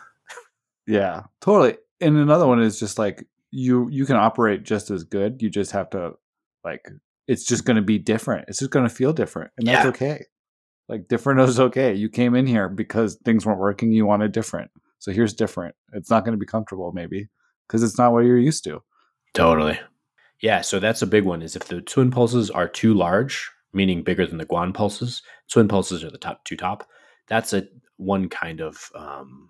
Yeah, 0.87 1.25
totally. 1.39 1.77
And 2.01 2.17
another 2.17 2.47
one 2.47 2.59
is 2.59 2.79
just 2.79 2.97
like 2.97 3.27
you 3.51 3.89
you 3.89 4.05
can 4.05 4.15
operate 4.15 4.63
just 4.63 4.91
as 4.91 5.03
good. 5.03 5.41
You 5.41 5.49
just 5.49 5.71
have 5.71 5.89
to 5.91 6.13
like 6.63 6.87
it's 7.27 7.45
just 7.45 7.65
going 7.65 7.75
to 7.75 7.81
be 7.81 7.99
different. 7.99 8.45
It's 8.47 8.59
just 8.59 8.71
going 8.71 8.87
to 8.87 8.93
feel 8.93 9.13
different, 9.13 9.51
and 9.57 9.67
that's 9.67 9.83
yeah. 9.83 9.89
okay. 9.89 10.25
Like 10.89 11.07
different 11.07 11.41
is 11.41 11.59
okay. 11.59 11.93
You 11.93 12.09
came 12.09 12.33
in 12.35 12.47
here 12.47 12.69
because 12.69 13.15
things 13.25 13.45
weren't 13.45 13.59
working. 13.59 13.91
You 13.91 14.05
wanted 14.05 14.31
different. 14.31 14.71
So 14.99 15.11
here's 15.11 15.33
different. 15.33 15.75
It's 15.93 16.09
not 16.09 16.23
going 16.23 16.33
to 16.33 16.39
be 16.39 16.45
comfortable, 16.45 16.91
maybe, 16.93 17.27
because 17.67 17.83
it's 17.83 17.97
not 17.97 18.13
what 18.13 18.25
you're 18.25 18.39
used 18.39 18.63
to. 18.63 18.81
Totally. 19.33 19.79
Yeah. 20.41 20.61
So 20.61 20.79
that's 20.79 21.01
a 21.01 21.07
big 21.07 21.25
one. 21.25 21.41
Is 21.41 21.55
if 21.55 21.65
the 21.65 21.81
cun 21.81 22.09
pulses 22.09 22.49
are 22.49 22.67
too 22.67 22.93
large, 22.93 23.49
meaning 23.73 24.03
bigger 24.03 24.25
than 24.25 24.37
the 24.37 24.45
guan 24.45 24.73
pulses, 24.73 25.21
cun 25.53 25.67
pulses 25.67 26.03
are 26.03 26.11
the 26.11 26.17
top 26.17 26.45
two 26.45 26.55
top. 26.55 26.87
That's 27.27 27.53
a 27.53 27.67
one 27.97 28.29
kind 28.29 28.61
of 28.61 28.89
um, 28.95 29.49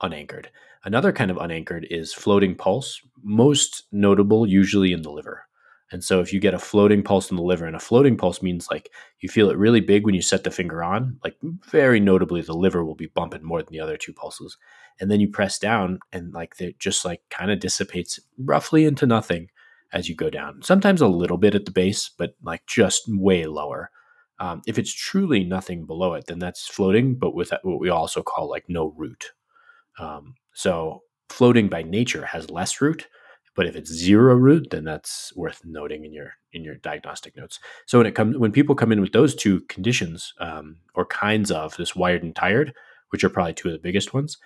unanchored. 0.00 0.50
Another 0.84 1.12
kind 1.12 1.30
of 1.30 1.36
unanchored 1.36 1.86
is 1.90 2.12
floating 2.12 2.54
pulse, 2.54 3.00
most 3.22 3.84
notable 3.92 4.46
usually 4.46 4.92
in 4.92 5.02
the 5.02 5.10
liver. 5.10 5.44
And 5.92 6.04
so 6.04 6.20
if 6.20 6.32
you 6.32 6.38
get 6.38 6.54
a 6.54 6.58
floating 6.58 7.02
pulse 7.02 7.30
in 7.30 7.36
the 7.36 7.42
liver, 7.42 7.66
and 7.66 7.74
a 7.74 7.80
floating 7.80 8.16
pulse 8.16 8.42
means 8.42 8.68
like 8.70 8.90
you 9.18 9.28
feel 9.28 9.50
it 9.50 9.58
really 9.58 9.80
big 9.80 10.04
when 10.04 10.14
you 10.14 10.22
set 10.22 10.44
the 10.44 10.50
finger 10.50 10.82
on, 10.82 11.18
like 11.24 11.36
very 11.68 11.98
notably 11.98 12.40
the 12.42 12.54
liver 12.54 12.84
will 12.84 12.94
be 12.94 13.08
bumping 13.08 13.44
more 13.44 13.62
than 13.62 13.72
the 13.72 13.80
other 13.80 13.96
two 13.96 14.12
pulses. 14.12 14.56
And 15.00 15.10
then 15.10 15.20
you 15.20 15.28
press 15.28 15.58
down 15.58 15.98
and 16.12 16.32
like 16.32 16.54
it 16.60 16.78
just 16.78 17.04
like 17.04 17.22
kind 17.28 17.50
of 17.50 17.58
dissipates 17.58 18.20
roughly 18.38 18.84
into 18.84 19.06
nothing 19.06 19.48
as 19.92 20.08
you 20.08 20.14
go 20.14 20.30
down. 20.30 20.62
Sometimes 20.62 21.00
a 21.00 21.08
little 21.08 21.38
bit 21.38 21.56
at 21.56 21.64
the 21.64 21.72
base, 21.72 22.10
but 22.16 22.36
like 22.42 22.64
just 22.66 23.02
way 23.08 23.46
lower. 23.46 23.90
Um, 24.38 24.62
if 24.66 24.78
it's 24.78 24.94
truly 24.94 25.44
nothing 25.44 25.84
below 25.86 26.14
it, 26.14 26.26
then 26.26 26.38
that's 26.38 26.66
floating, 26.66 27.16
but 27.16 27.34
with 27.34 27.52
what 27.62 27.80
we 27.80 27.90
also 27.90 28.22
call 28.22 28.48
like 28.48 28.64
no 28.68 28.94
root. 28.96 29.32
Um, 29.98 30.34
So 30.52 31.02
floating 31.28 31.68
by 31.68 31.82
nature 31.82 32.24
has 32.26 32.50
less 32.50 32.80
root, 32.80 33.06
but 33.56 33.66
if 33.66 33.76
it's 33.76 33.90
zero 33.92 34.34
root, 34.34 34.68
then 34.70 34.84
that's 34.84 35.32
worth 35.36 35.62
noting 35.64 36.04
in 36.04 36.12
your 36.12 36.34
in 36.52 36.64
your 36.64 36.76
diagnostic 36.76 37.36
notes. 37.36 37.60
So 37.86 37.98
when 37.98 38.06
it 38.06 38.14
comes 38.14 38.36
when 38.36 38.52
people 38.52 38.74
come 38.74 38.92
in 38.92 39.00
with 39.00 39.12
those 39.12 39.34
two 39.34 39.60
conditions 39.68 40.34
um, 40.40 40.76
or 40.94 41.04
kinds 41.06 41.50
of 41.50 41.76
this 41.76 41.94
wired 41.96 42.22
and 42.22 42.34
tired, 42.34 42.74
which 43.10 43.24
are 43.24 43.30
probably 43.30 43.54
two 43.54 43.68
of 43.68 43.72
the 43.72 43.78
biggest 43.78 44.12
ones, 44.14 44.38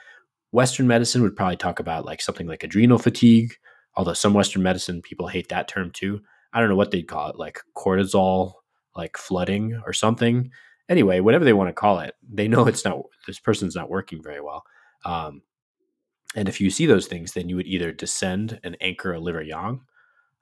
Western 0.53 0.87
medicine 0.87 1.23
would 1.23 1.37
probably 1.37 1.57
talk 1.57 1.81
about 1.81 2.05
like 2.05 2.23
something 2.23 2.47
like 2.47 2.63
adrenal 2.65 2.99
fatigue. 2.99 3.55
Although 3.97 4.15
some 4.15 4.35
Western 4.35 4.63
medicine 4.63 5.03
people 5.03 5.29
hate 5.29 5.49
that 5.49 5.69
term 5.69 5.91
too. 5.91 6.21
I 6.53 6.61
don't 6.61 6.69
know 6.69 6.77
what 6.77 6.91
they'd 6.91 7.09
call 7.09 7.31
it, 7.31 7.37
like 7.37 7.61
cortisol, 7.77 8.53
like 8.97 9.17
flooding 9.17 9.81
or 9.87 9.93
something. 9.93 10.51
Anyway, 10.89 11.21
whatever 11.21 11.45
they 11.45 11.53
want 11.53 11.69
to 11.69 11.73
call 11.73 12.01
it, 12.01 12.15
they 12.29 12.49
know 12.49 12.67
it's 12.67 12.85
not. 12.85 12.99
This 13.27 13.41
person's 13.41 13.75
not 13.75 13.91
working 13.91 14.23
very 14.23 14.41
well. 14.41 14.65
Um, 15.05 15.43
and 16.37 16.49
if 16.49 16.61
you 16.61 16.71
see 16.71 16.87
those 16.87 17.07
things, 17.07 17.33
then 17.33 17.49
you 17.49 17.57
would 17.57 17.67
either 17.67 17.93
descend 17.93 18.61
and 18.65 18.77
anchor 18.81 19.13
a 19.13 19.21
liver 19.21 19.43
yang 19.43 19.81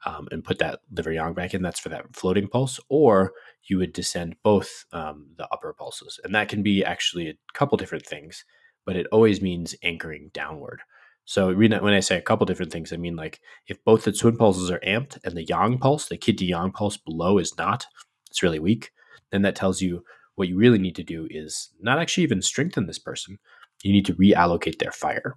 um, 0.06 0.28
and 0.30 0.44
put 0.44 0.58
that 0.58 0.80
liver 0.90 1.12
yang 1.12 1.34
back 1.34 1.54
in. 1.54 1.62
That's 1.62 1.80
for 1.80 1.90
that 1.90 2.14
floating 2.14 2.48
pulse. 2.48 2.80
Or 2.88 3.32
you 3.64 3.78
would 3.78 3.92
descend 3.92 4.36
both 4.42 4.84
um, 4.92 5.26
the 5.36 5.46
upper 5.52 5.72
pulses. 5.72 6.18
And 6.24 6.34
that 6.34 6.48
can 6.48 6.62
be 6.62 6.84
actually 6.84 7.28
a 7.28 7.34
couple 7.52 7.76
different 7.76 8.06
things, 8.06 8.44
but 8.84 8.96
it 8.96 9.06
always 9.12 9.40
means 9.40 9.74
anchoring 9.82 10.30
downward. 10.32 10.80
So 11.24 11.54
when 11.54 11.72
I 11.72 12.00
say 12.00 12.16
a 12.16 12.22
couple 12.22 12.46
different 12.46 12.72
things, 12.72 12.92
I 12.92 12.96
mean 12.96 13.14
like 13.14 13.40
if 13.68 13.82
both 13.84 14.04
the 14.04 14.12
cun 14.12 14.36
pulses 14.36 14.70
are 14.70 14.80
amped 14.80 15.18
and 15.24 15.36
the 15.36 15.44
yang 15.44 15.78
pulse, 15.78 16.08
the 16.08 16.16
kidney 16.16 16.48
yang 16.48 16.72
pulse 16.72 16.96
below 16.96 17.38
is 17.38 17.56
not, 17.56 17.86
it's 18.28 18.42
really 18.42 18.58
weak, 18.58 18.90
then 19.30 19.42
that 19.42 19.54
tells 19.54 19.80
you 19.80 20.04
what 20.34 20.48
you 20.48 20.56
really 20.56 20.78
need 20.78 20.96
to 20.96 21.04
do 21.04 21.28
is 21.30 21.70
not 21.80 21.98
actually 21.98 22.24
even 22.24 22.42
strengthen 22.42 22.86
this 22.86 22.98
person. 22.98 23.38
You 23.82 23.92
need 23.92 24.06
to 24.06 24.14
reallocate 24.14 24.78
their 24.78 24.92
fire. 24.92 25.36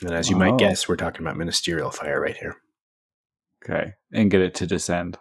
And 0.00 0.12
as 0.12 0.28
you 0.28 0.36
oh. 0.36 0.38
might 0.38 0.58
guess, 0.58 0.88
we're 0.88 0.96
talking 0.96 1.22
about 1.22 1.36
ministerial 1.36 1.90
fire 1.90 2.20
right 2.20 2.36
here. 2.36 2.56
Okay. 3.64 3.94
And 4.12 4.30
get 4.30 4.40
it 4.40 4.54
to 4.56 4.66
descend. 4.66 5.18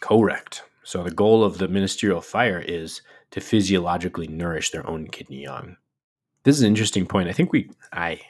Correct. 0.00 0.64
So 0.82 1.02
the 1.04 1.10
goal 1.10 1.44
of 1.44 1.58
the 1.58 1.68
ministerial 1.68 2.20
fire 2.20 2.58
is 2.58 3.02
to 3.30 3.40
physiologically 3.40 4.26
nourish 4.26 4.70
their 4.70 4.86
own 4.88 5.06
kidney 5.06 5.42
yang. 5.42 5.76
This 6.42 6.56
is 6.56 6.62
an 6.62 6.68
interesting 6.68 7.06
point. 7.06 7.28
I 7.28 7.32
think 7.32 7.52
we, 7.52 7.70
I, 7.92 8.20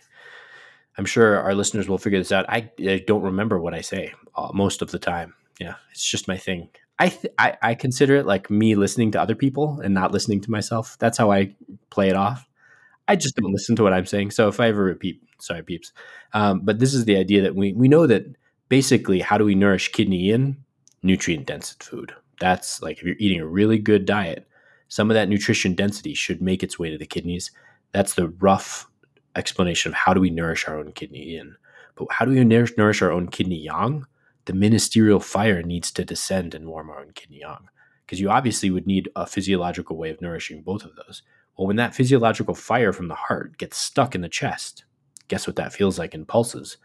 I'm 0.99 1.07
sure 1.07 1.39
our 1.39 1.55
listeners 1.55 1.89
will 1.89 1.97
figure 1.97 2.19
this 2.19 2.33
out. 2.33 2.45
I, 2.49 2.71
I 2.81 3.03
don't 3.07 3.23
remember 3.23 3.61
what 3.61 3.73
I 3.73 3.81
say 3.81 4.13
uh, 4.35 4.51
most 4.53 4.83
of 4.83 4.91
the 4.91 4.99
time. 4.99 5.35
Yeah, 5.59 5.77
it's 5.93 6.05
just 6.05 6.29
my 6.29 6.37
thing. 6.37 6.69
I, 6.99 7.09
th- 7.09 7.33
I 7.39 7.57
I 7.63 7.75
consider 7.75 8.17
it 8.17 8.27
like 8.27 8.51
me 8.51 8.75
listening 8.75 9.11
to 9.13 9.21
other 9.21 9.35
people 9.35 9.81
and 9.81 9.95
not 9.95 10.13
listening 10.13 10.43
to 10.43 10.51
myself. 10.51 10.97
That's 10.99 11.17
how 11.17 11.31
I 11.31 11.55
play 11.89 12.11
it 12.11 12.17
off. 12.17 12.47
I 13.11 13.17
just 13.17 13.37
don't 13.37 13.53
listen 13.53 13.77
to 13.77 13.83
what 13.83 13.93
I'm 13.93 14.07
saying. 14.07 14.31
So 14.31 14.49
if 14.49 14.61
I 14.61 14.69
ever 14.69 14.85
repeat, 14.85 15.21
sorry, 15.41 15.63
peeps. 15.63 15.93
Um, 16.33 16.61
but 16.63 16.79
this 16.79 16.95
is 16.95 17.05
the 17.05 17.17
idea 17.17 17.43
that 17.43 17.57
we 17.57 17.73
we 17.73 17.89
know 17.89 18.07
that 18.07 18.25
basically 18.69 19.21
how 19.21 19.37
do 19.37 19.45
we 19.45 19.55
nourish 19.55 19.91
kidney 19.93 20.23
yin 20.29 20.57
Nutrient 21.03 21.47
dense 21.47 21.73
food. 21.81 22.13
That's 22.41 22.83
like 22.83 22.99
if 22.99 23.05
you're 23.05 23.17
eating 23.19 23.41
a 23.41 23.47
really 23.47 23.79
good 23.79 24.05
diet, 24.05 24.47
some 24.89 25.11
of 25.11 25.15
that 25.15 25.31
nutrition 25.31 25.75
density 25.75 26.13
should 26.15 26.43
make 26.43 26.63
its 26.63 26.79
way 26.79 26.91
to 26.91 26.99
the 26.99 27.07
kidneys. 27.07 27.51
That's 27.93 28.15
the 28.15 28.29
rough 28.29 28.87
explanation 29.35 29.91
of 29.91 29.97
how 29.97 30.13
do 30.13 30.21
we 30.21 30.31
nourish 30.31 30.69
our 30.69 30.79
own 30.79 30.93
kidney 30.93 31.31
yin. 31.31 31.57
But 31.97 32.09
how 32.11 32.27
do 32.27 32.33
we 32.33 32.45
nourish, 32.45 32.77
nourish 32.77 33.01
our 33.01 33.11
own 33.11 33.29
kidney 33.29 33.57
yang? 33.57 34.05
The 34.45 34.53
ministerial 34.53 35.21
fire 35.21 35.63
needs 35.63 35.91
to 35.93 36.05
descend 36.05 36.55
and 36.55 36.67
warm 36.69 36.91
our 36.91 37.01
own 37.01 37.13
kidney 37.15 37.41
yang 37.41 37.69
because 38.05 38.21
you 38.21 38.29
obviously 38.29 38.71
would 38.71 38.87
need 38.87 39.09
a 39.17 39.27
physiological 39.27 39.97
way 39.97 40.11
of 40.11 40.21
nourishing 40.21 40.63
both 40.63 40.85
of 40.85 40.97
those. 40.97 41.23
Well, 41.61 41.67
when 41.67 41.77
that 41.77 41.95
physiological 41.95 42.55
fire 42.55 42.91
from 42.91 43.09
the 43.09 43.15
heart 43.15 43.59
gets 43.59 43.77
stuck 43.77 44.15
in 44.15 44.23
the 44.23 44.31
chest, 44.31 44.87
guess 45.29 45.47
what 45.47 45.57
that 45.57 45.75
feels 45.75 45.99
like 45.99 46.15
in 46.15 46.25
pulses? 46.25 46.79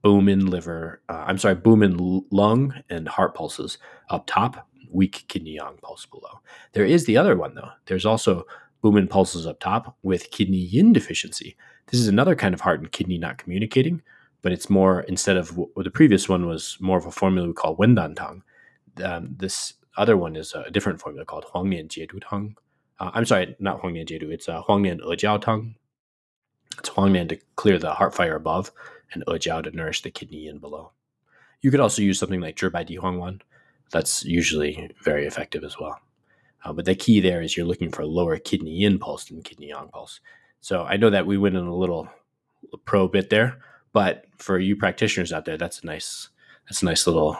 Boom 0.00 0.30
in 0.30 0.46
liver, 0.46 1.02
uh, 1.10 1.24
I'm 1.26 1.36
sorry, 1.36 1.56
boom 1.56 1.82
in 1.82 2.24
lung 2.30 2.72
and 2.88 3.06
heart 3.06 3.34
pulses 3.34 3.76
up 4.08 4.24
top, 4.26 4.66
weak 4.90 5.26
kidney 5.28 5.56
yang 5.56 5.76
pulse 5.82 6.06
below. 6.06 6.40
There 6.72 6.86
is 6.86 7.04
the 7.04 7.18
other 7.18 7.36
one 7.36 7.54
though. 7.54 7.68
There's 7.84 8.06
also 8.06 8.46
boom 8.80 8.96
in 8.96 9.08
pulses 9.08 9.46
up 9.46 9.60
top 9.60 9.94
with 10.02 10.30
kidney 10.30 10.56
yin 10.56 10.94
deficiency. 10.94 11.54
This 11.88 12.00
is 12.00 12.08
another 12.08 12.34
kind 12.34 12.54
of 12.54 12.62
heart 12.62 12.80
and 12.80 12.90
kidney 12.90 13.18
not 13.18 13.36
communicating, 13.36 14.00
but 14.40 14.52
it's 14.52 14.70
more 14.70 15.02
instead 15.02 15.36
of 15.36 15.54
the 15.76 15.90
previous 15.90 16.30
one 16.30 16.46
was 16.46 16.78
more 16.80 16.96
of 16.96 17.04
a 17.04 17.10
formula 17.10 17.46
we 17.46 17.52
call 17.52 17.76
Wendan 17.76 18.16
Tang. 18.16 18.42
Um, 19.04 19.34
this 19.36 19.74
other 19.98 20.16
one 20.16 20.34
is 20.34 20.54
a 20.54 20.70
different 20.70 20.98
formula 20.98 21.26
called 21.26 21.44
Huanglian 21.44 21.88
Jiedu 21.88 22.22
Tang, 22.26 22.56
uh, 23.00 23.10
I'm 23.14 23.24
sorry, 23.24 23.56
not 23.58 23.82
Huanglian 23.82 24.06
Jiedu. 24.06 24.30
It's 24.30 24.48
uh, 24.48 24.62
Huanglian 24.62 25.00
Ejiao 25.00 25.40
Tang. 25.40 25.74
It's 26.78 26.90
Huanglian 26.90 27.28
to 27.28 27.38
clear 27.56 27.78
the 27.78 27.92
heart 27.92 28.14
fire 28.14 28.36
above, 28.36 28.70
and 29.12 29.24
Ejiao 29.26 29.62
to 29.64 29.70
nourish 29.70 30.02
the 30.02 30.10
kidney 30.10 30.44
yin 30.44 30.58
below. 30.58 30.92
You 31.60 31.70
could 31.70 31.80
also 31.80 32.02
use 32.02 32.18
something 32.18 32.40
like 32.40 32.56
Zhibai 32.56 32.86
Di 32.86 32.96
Huangwan. 32.96 33.40
That's 33.90 34.24
usually 34.24 34.90
very 35.02 35.26
effective 35.26 35.64
as 35.64 35.78
well. 35.78 35.98
Uh, 36.64 36.72
but 36.72 36.84
the 36.84 36.94
key 36.94 37.20
there 37.20 37.42
is 37.42 37.56
you're 37.56 37.66
looking 37.66 37.90
for 37.90 38.04
lower 38.04 38.38
kidney 38.38 38.70
yin 38.70 38.98
pulse 38.98 39.26
than 39.26 39.42
kidney 39.42 39.68
yang 39.68 39.88
pulse. 39.88 40.20
So 40.60 40.84
I 40.84 40.96
know 40.96 41.10
that 41.10 41.26
we 41.26 41.36
went 41.36 41.56
in 41.56 41.66
a 41.66 41.74
little 41.74 42.08
pro 42.84 43.06
bit 43.06 43.30
there, 43.30 43.58
but 43.92 44.24
for 44.38 44.58
you 44.58 44.76
practitioners 44.76 45.32
out 45.32 45.44
there, 45.44 45.58
that's 45.58 45.80
a 45.82 45.86
nice 45.86 46.30
that's 46.66 46.82
a 46.82 46.86
nice 46.86 47.06
little 47.06 47.36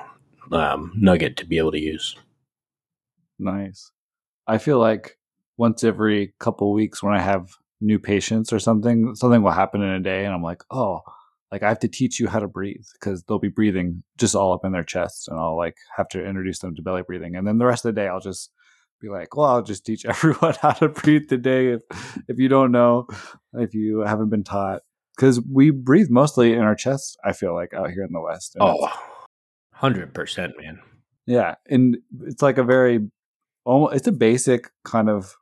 um, 0.53 0.93
nugget 0.95 1.37
to 1.39 1.47
be 1.47 1.59
able 1.59 1.73
to 1.73 1.81
use. 1.81 2.17
Nice. 3.39 3.91
I 4.47 4.59
feel 4.59 4.79
like 4.79 5.17
once 5.57 5.85
every 5.85 6.35
couple 6.39 6.73
weeks 6.73 7.03
when 7.03 7.15
I 7.15 7.21
have 7.21 7.51
new 7.81 7.99
patients 7.99 8.53
or 8.53 8.59
something, 8.59 9.15
something 9.15 9.43
will 9.43 9.51
happen 9.51 9.83
in 9.83 9.91
a 9.91 10.01
day, 10.01 10.25
and 10.25 10.35
I'm 10.35 10.43
like, 10.43 10.63
oh, 10.71 11.01
like 11.53 11.63
I 11.63 11.69
have 11.69 11.81
to 11.81 11.89
teach 11.89 12.19
you 12.19 12.27
how 12.27 12.41
to 12.41 12.49
breathe 12.49 12.85
because 12.95 13.23
they'll 13.23 13.39
be 13.39 13.49
breathing 13.49 14.03
just 14.19 14.35
all 14.35 14.53
up 14.53 14.65
in 14.65 14.73
their 14.73 14.85
chest, 14.85 15.29
and 15.29 15.39
I'll 15.39 15.57
like 15.57 15.77
have 15.97 16.09
to 16.11 16.25
introduce 16.25 16.59
them 16.59 16.75
to 16.75 16.83
belly 16.83 17.03
breathing, 17.03 17.37
and 17.37 17.47
then 17.47 17.59
the 17.59 17.67
rest 17.67 17.85
of 17.85 17.95
the 17.95 18.01
day 18.01 18.09
I'll 18.09 18.21
just 18.21 18.51
be 19.01 19.09
like, 19.09 19.37
well, 19.37 19.51
I'll 19.51 19.63
just 19.63 19.85
teach 19.87 20.05
everyone 20.07 20.55
how 20.61 20.73
to 20.73 20.89
breathe 20.89 21.29
today 21.29 21.73
if 21.73 21.83
if 22.29 22.39
you 22.39 22.49
don't 22.49 22.73
know, 22.73 23.07
if 23.53 23.75
you 23.75 24.01
haven't 24.01 24.31
been 24.31 24.45
taught, 24.45 24.83
because 25.17 25.41
we 25.41 25.71
breathe 25.71 26.11
mostly 26.11 26.53
in 26.53 26.61
our 26.61 26.75
chest. 26.75 27.19
I 27.25 27.33
feel 27.33 27.55
like 27.55 27.73
out 27.75 27.91
here 27.91 28.05
in 28.05 28.13
the 28.13 28.21
West. 28.21 28.57
Oh, 28.59 28.81
100 29.79 30.15
percent, 30.15 30.55
man. 30.59 30.81
Yeah, 31.27 31.55
and 31.69 31.99
it's 32.23 32.43
like 32.43 32.59
a 32.59 32.65
very, 32.65 33.01
it's 33.67 34.07
a 34.07 34.13
basic 34.13 34.71
kind 34.85 35.09
of 35.09 35.37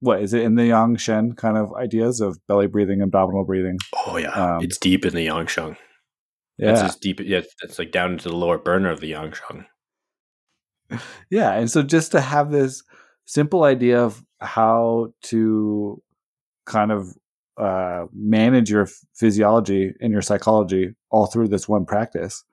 what 0.00 0.22
is 0.22 0.34
it 0.34 0.42
in 0.42 0.54
the 0.54 0.66
Yang 0.66 0.96
Sheng 0.96 1.32
kind 1.32 1.56
of 1.56 1.74
ideas 1.74 2.20
of 2.20 2.38
belly 2.46 2.66
breathing, 2.66 3.00
abdominal 3.02 3.44
breathing? 3.44 3.78
Oh 4.06 4.16
yeah, 4.16 4.30
um, 4.30 4.62
it's 4.62 4.78
deep 4.78 5.04
in 5.04 5.14
the 5.14 5.22
Yang 5.22 5.46
Sheng. 5.46 5.76
Yeah, 6.58 6.72
it's 6.72 6.80
as 6.80 6.96
deep. 6.96 7.20
Yeah, 7.20 7.42
it's 7.62 7.78
like 7.78 7.92
down 7.92 8.12
into 8.12 8.28
the 8.28 8.36
lower 8.36 8.58
burner 8.58 8.90
of 8.90 9.00
the 9.00 9.08
Yang 9.08 9.32
Sheng. 9.32 9.66
Yeah, 11.30 11.52
and 11.54 11.68
so 11.68 11.82
just 11.82 12.12
to 12.12 12.20
have 12.20 12.52
this 12.52 12.84
simple 13.24 13.64
idea 13.64 14.00
of 14.00 14.22
how 14.40 15.08
to 15.22 16.00
kind 16.64 16.92
of 16.92 17.08
uh, 17.58 18.04
manage 18.14 18.70
your 18.70 18.88
physiology 19.14 19.92
and 20.00 20.12
your 20.12 20.22
psychology 20.22 20.94
all 21.10 21.26
through 21.26 21.48
this 21.48 21.68
one 21.68 21.86
practice, 21.86 22.44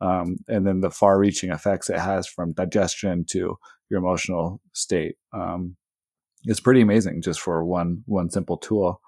um, 0.00 0.38
and 0.48 0.66
then 0.66 0.80
the 0.80 0.90
far-reaching 0.90 1.50
effects 1.50 1.88
it 1.88 2.00
has 2.00 2.26
from 2.26 2.52
digestion 2.54 3.24
to 3.28 3.56
your 3.88 4.00
emotional 4.00 4.60
state. 4.72 5.14
Um, 5.32 5.76
it's 6.46 6.60
pretty 6.60 6.80
amazing 6.80 7.22
just 7.22 7.40
for 7.40 7.64
one 7.64 8.02
one 8.06 8.30
simple 8.30 8.56
tool. 8.56 9.00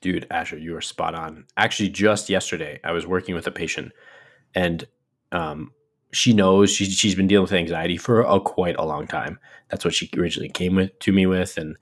Dude, 0.00 0.26
Asher, 0.30 0.58
you 0.58 0.76
are 0.76 0.80
spot 0.80 1.14
on. 1.14 1.46
Actually, 1.56 1.90
just 1.90 2.28
yesterday, 2.28 2.80
I 2.82 2.90
was 2.90 3.06
working 3.06 3.36
with 3.36 3.46
a 3.46 3.52
patient, 3.52 3.92
and 4.54 4.84
um, 5.30 5.70
she 6.12 6.32
knows 6.32 6.70
she's 6.70 6.92
she's 6.94 7.14
been 7.14 7.28
dealing 7.28 7.44
with 7.44 7.52
anxiety 7.52 7.96
for 7.96 8.22
a 8.22 8.40
quite 8.40 8.76
a 8.76 8.84
long 8.84 9.06
time. 9.06 9.38
That's 9.70 9.84
what 9.84 9.94
she 9.94 10.10
originally 10.16 10.48
came 10.48 10.74
with 10.74 10.98
to 11.00 11.12
me 11.12 11.26
with, 11.26 11.56
and 11.56 11.76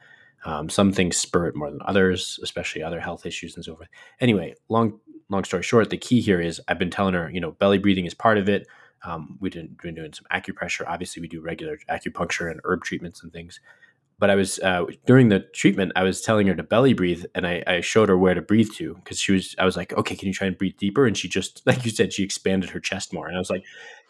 um, 0.44 0.68
some 0.68 0.92
things 0.92 1.16
spur 1.16 1.46
it 1.48 1.56
more 1.56 1.70
than 1.70 1.80
others, 1.84 2.38
especially 2.42 2.82
other 2.82 3.00
health 3.00 3.26
issues 3.26 3.56
and 3.56 3.64
so 3.64 3.76
forth. 3.76 3.88
Anyway, 4.20 4.54
long 4.68 5.00
long 5.28 5.44
story 5.44 5.62
short, 5.62 5.90
the 5.90 5.96
key 5.96 6.20
here 6.20 6.40
is 6.40 6.60
I've 6.68 6.78
been 6.78 6.90
telling 6.90 7.14
her, 7.14 7.30
you 7.30 7.40
know, 7.40 7.52
belly 7.52 7.78
breathing 7.78 8.06
is 8.06 8.14
part 8.14 8.38
of 8.38 8.48
it. 8.48 8.66
Um, 9.02 9.38
we've 9.40 9.52
been 9.52 9.94
doing 9.94 10.12
some 10.12 10.26
acupressure. 10.30 10.84
Obviously, 10.86 11.22
we 11.22 11.28
do 11.28 11.40
regular 11.40 11.78
acupuncture 11.88 12.50
and 12.50 12.60
herb 12.64 12.84
treatments 12.84 13.22
and 13.22 13.32
things 13.32 13.60
but 14.20 14.28
I 14.28 14.34
was 14.34 14.58
uh, 14.58 14.84
during 15.06 15.30
the 15.30 15.40
treatment, 15.40 15.92
I 15.96 16.02
was 16.02 16.20
telling 16.20 16.46
her 16.46 16.54
to 16.54 16.62
belly 16.62 16.92
breathe, 16.92 17.24
and 17.34 17.46
I, 17.46 17.64
I 17.66 17.80
showed 17.80 18.10
her 18.10 18.18
where 18.18 18.34
to 18.34 18.42
breathe 18.42 18.68
to 18.74 18.94
because 18.96 19.18
she 19.18 19.32
was. 19.32 19.56
I 19.58 19.64
was 19.64 19.78
like, 19.78 19.94
"Okay, 19.94 20.14
can 20.14 20.28
you 20.28 20.34
try 20.34 20.46
and 20.46 20.58
breathe 20.58 20.76
deeper?" 20.76 21.06
And 21.06 21.16
she 21.16 21.26
just, 21.26 21.62
like 21.66 21.84
you 21.84 21.90
said, 21.90 22.12
she 22.12 22.22
expanded 22.22 22.70
her 22.70 22.80
chest 22.80 23.14
more, 23.14 23.26
and 23.26 23.34
I 23.34 23.40
was 23.40 23.48
like, 23.48 23.64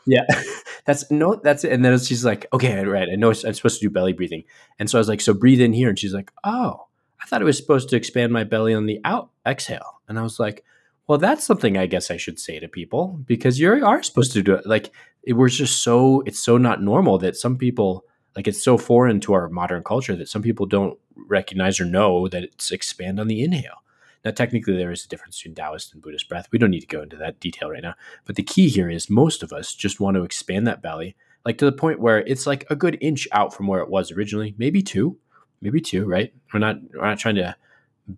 "Yeah, 0.06 0.26
that's 0.84 1.08
no, 1.12 1.40
that's 1.42 1.62
it." 1.62 1.72
And 1.72 1.84
then 1.84 1.96
she's 2.00 2.24
like, 2.24 2.46
"Okay, 2.52 2.84
right, 2.84 3.08
I 3.10 3.14
know 3.14 3.28
I'm 3.28 3.54
supposed 3.54 3.80
to 3.80 3.86
do 3.86 3.90
belly 3.90 4.12
breathing," 4.12 4.42
and 4.80 4.90
so 4.90 4.98
I 4.98 5.00
was 5.00 5.08
like, 5.08 5.20
"So 5.20 5.32
breathe 5.32 5.60
in 5.60 5.72
here," 5.72 5.88
and 5.88 5.98
she's 5.98 6.12
like, 6.12 6.32
"Oh, 6.42 6.88
I 7.22 7.26
thought 7.26 7.40
it 7.40 7.46
was 7.46 7.56
supposed 7.56 7.88
to 7.90 7.96
expand 7.96 8.32
my 8.32 8.42
belly 8.42 8.74
on 8.74 8.86
the 8.86 9.00
out 9.04 9.30
exhale," 9.46 10.00
and 10.08 10.18
I 10.18 10.22
was 10.22 10.40
like, 10.40 10.64
"Well, 11.06 11.18
that's 11.18 11.44
something 11.44 11.78
I 11.78 11.86
guess 11.86 12.10
I 12.10 12.16
should 12.16 12.40
say 12.40 12.58
to 12.58 12.66
people 12.66 13.20
because 13.26 13.60
you 13.60 13.86
are 13.86 14.02
supposed 14.02 14.32
to 14.32 14.42
do 14.42 14.54
it." 14.54 14.66
Like 14.66 14.90
it 15.22 15.34
was 15.34 15.56
just 15.56 15.84
so 15.84 16.24
it's 16.26 16.42
so 16.42 16.58
not 16.58 16.82
normal 16.82 17.18
that 17.18 17.36
some 17.36 17.56
people 17.56 18.04
like 18.36 18.46
it's 18.46 18.62
so 18.62 18.78
foreign 18.78 19.20
to 19.20 19.32
our 19.32 19.48
modern 19.48 19.82
culture 19.82 20.16
that 20.16 20.28
some 20.28 20.42
people 20.42 20.66
don't 20.66 20.98
recognize 21.16 21.80
or 21.80 21.84
know 21.84 22.28
that 22.28 22.44
it's 22.44 22.70
expand 22.70 23.18
on 23.18 23.28
the 23.28 23.42
inhale. 23.42 23.82
Now, 24.24 24.32
technically, 24.32 24.76
there 24.76 24.92
is 24.92 25.04
a 25.04 25.08
difference 25.08 25.38
between 25.38 25.54
Taoist 25.54 25.94
and 25.94 26.02
Buddhist 26.02 26.28
breath. 26.28 26.48
We 26.52 26.58
don't 26.58 26.70
need 26.70 26.80
to 26.80 26.86
go 26.86 27.02
into 27.02 27.16
that 27.16 27.40
detail 27.40 27.70
right 27.70 27.82
now. 27.82 27.94
But 28.26 28.36
the 28.36 28.42
key 28.42 28.68
here 28.68 28.90
is 28.90 29.08
most 29.08 29.42
of 29.42 29.52
us 29.52 29.74
just 29.74 29.98
want 29.98 30.16
to 30.16 30.24
expand 30.24 30.66
that 30.66 30.82
belly, 30.82 31.16
like 31.44 31.56
to 31.58 31.64
the 31.64 31.72
point 31.72 32.00
where 32.00 32.18
it's 32.18 32.46
like 32.46 32.66
a 32.68 32.76
good 32.76 32.98
inch 33.00 33.26
out 33.32 33.54
from 33.54 33.66
where 33.66 33.80
it 33.80 33.88
was 33.88 34.12
originally, 34.12 34.54
maybe 34.58 34.82
two, 34.82 35.16
maybe 35.62 35.80
two, 35.80 36.04
right? 36.04 36.34
We're 36.52 36.60
not 36.60 36.76
we're 36.92 37.06
not 37.06 37.18
trying 37.18 37.36
to 37.36 37.56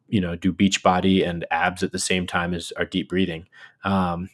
you 0.09 0.21
know 0.21 0.37
do 0.37 0.53
beach 0.53 0.83
body 0.83 1.23
and 1.23 1.45
abs 1.51 1.83
at 1.83 1.93
the 1.93 1.99
same 1.99 2.27
time 2.27 2.55
as 2.55 2.73
our 2.77 2.85
deep 2.85 3.09
breathing. 3.09 3.47
Um 3.85 4.29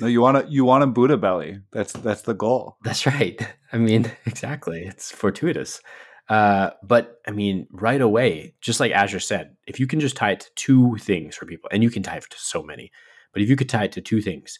no 0.00 0.06
you 0.06 0.20
want 0.20 0.44
to 0.44 0.52
you 0.52 0.64
want 0.64 0.84
a 0.84 0.86
buddha 0.86 1.16
belly. 1.16 1.60
That's 1.72 1.92
that's 1.92 2.22
the 2.22 2.34
goal. 2.34 2.76
That's 2.82 3.06
right. 3.06 3.40
I 3.72 3.78
mean 3.78 4.10
exactly. 4.26 4.82
It's 4.82 5.10
fortuitous. 5.10 5.80
Uh 6.28 6.70
but 6.82 7.20
i 7.26 7.32
mean 7.32 7.66
right 7.72 8.00
away 8.00 8.54
just 8.60 8.78
like 8.78 8.92
Asher 8.92 9.18
said 9.20 9.56
if 9.66 9.80
you 9.80 9.86
can 9.86 9.98
just 9.98 10.16
tie 10.16 10.32
it 10.32 10.40
to 10.40 10.50
two 10.54 10.96
things 10.98 11.34
for 11.34 11.44
people 11.44 11.68
and 11.72 11.82
you 11.82 11.90
can 11.90 12.04
tie 12.04 12.16
it 12.16 12.24
to 12.30 12.38
so 12.38 12.62
many 12.62 12.92
but 13.32 13.42
if 13.42 13.48
you 13.48 13.56
could 13.56 13.68
tie 13.68 13.84
it 13.84 13.92
to 13.92 14.00
two 14.00 14.20
things 14.20 14.58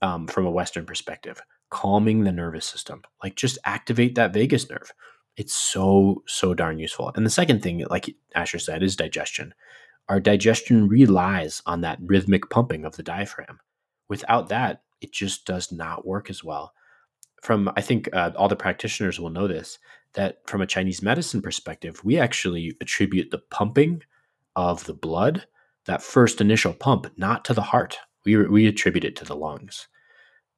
um, 0.00 0.26
from 0.26 0.46
a 0.46 0.50
western 0.50 0.84
perspective 0.84 1.40
calming 1.70 2.24
the 2.24 2.32
nervous 2.32 2.66
system 2.66 3.02
like 3.22 3.34
just 3.34 3.58
activate 3.64 4.14
that 4.14 4.34
vagus 4.34 4.68
nerve. 4.68 4.92
It's 5.36 5.54
so 5.54 6.22
so 6.26 6.52
darn 6.52 6.78
useful. 6.78 7.10
And 7.16 7.24
the 7.24 7.30
second 7.30 7.62
thing 7.62 7.84
like 7.88 8.14
asher 8.34 8.58
said 8.58 8.82
is 8.82 8.94
digestion 8.96 9.54
our 10.08 10.20
digestion 10.20 10.88
relies 10.88 11.62
on 11.66 11.80
that 11.82 11.98
rhythmic 12.02 12.50
pumping 12.50 12.84
of 12.84 12.96
the 12.96 13.02
diaphragm. 13.02 13.58
Without 14.08 14.48
that 14.48 14.82
it 15.00 15.12
just 15.12 15.46
does 15.46 15.72
not 15.72 16.06
work 16.06 16.30
as 16.30 16.44
well. 16.44 16.72
From 17.42 17.70
i 17.76 17.80
think 17.80 18.08
uh, 18.12 18.30
all 18.36 18.48
the 18.48 18.56
practitioners 18.56 19.18
will 19.18 19.30
know 19.30 19.48
this 19.48 19.78
that 20.14 20.38
from 20.46 20.60
a 20.60 20.66
chinese 20.66 21.02
medicine 21.02 21.42
perspective 21.42 22.04
we 22.04 22.18
actually 22.18 22.76
attribute 22.80 23.30
the 23.30 23.42
pumping 23.50 24.02
of 24.54 24.84
the 24.84 24.94
blood 24.94 25.46
that 25.86 26.02
first 26.02 26.40
initial 26.40 26.72
pump 26.72 27.10
not 27.16 27.44
to 27.46 27.54
the 27.54 27.62
heart. 27.62 27.98
We, 28.24 28.36
we 28.46 28.66
attribute 28.66 29.04
it 29.04 29.16
to 29.16 29.24
the 29.24 29.36
lungs. 29.36 29.88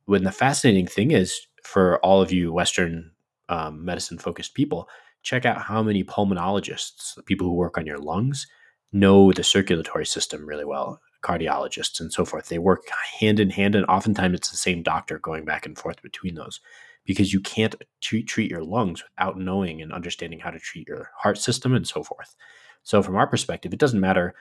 When 0.04 0.24
the 0.24 0.32
fascinating 0.32 0.86
thing 0.86 1.12
is 1.12 1.46
for 1.62 1.98
all 2.00 2.20
of 2.20 2.30
you 2.30 2.52
western 2.52 3.12
um, 3.48 3.84
medicine 3.84 4.18
focused 4.18 4.54
people, 4.54 4.88
check 5.22 5.46
out 5.46 5.62
how 5.62 5.82
many 5.82 6.04
pulmonologists, 6.04 7.14
the 7.14 7.22
people 7.22 7.46
who 7.46 7.54
work 7.54 7.78
on 7.78 7.86
your 7.86 7.98
lungs, 7.98 8.46
know 8.94 9.32
the 9.32 9.44
circulatory 9.44 10.06
system 10.06 10.46
really 10.46 10.64
well, 10.64 11.00
cardiologists 11.22 12.00
and 12.00 12.12
so 12.12 12.24
forth. 12.24 12.48
They 12.48 12.58
work 12.58 12.84
hand 13.20 13.40
in 13.40 13.50
hand, 13.50 13.74
and 13.74 13.84
oftentimes 13.86 14.34
it's 14.34 14.50
the 14.50 14.56
same 14.56 14.82
doctor 14.82 15.18
going 15.18 15.44
back 15.44 15.66
and 15.66 15.76
forth 15.76 16.00
between 16.02 16.34
those 16.34 16.60
because 17.04 17.32
you 17.32 17.40
can't 17.40 17.74
treat, 18.00 18.26
treat 18.26 18.50
your 18.50 18.64
lungs 18.64 19.02
without 19.02 19.38
knowing 19.38 19.82
and 19.82 19.92
understanding 19.92 20.40
how 20.40 20.50
to 20.50 20.58
treat 20.58 20.88
your 20.88 21.10
heart 21.18 21.36
system 21.36 21.74
and 21.74 21.86
so 21.86 22.02
forth. 22.02 22.34
So, 22.82 23.02
from 23.02 23.16
our 23.16 23.26
perspective, 23.26 23.74
it 23.74 23.78
doesn't 23.78 24.00
matter 24.00 24.34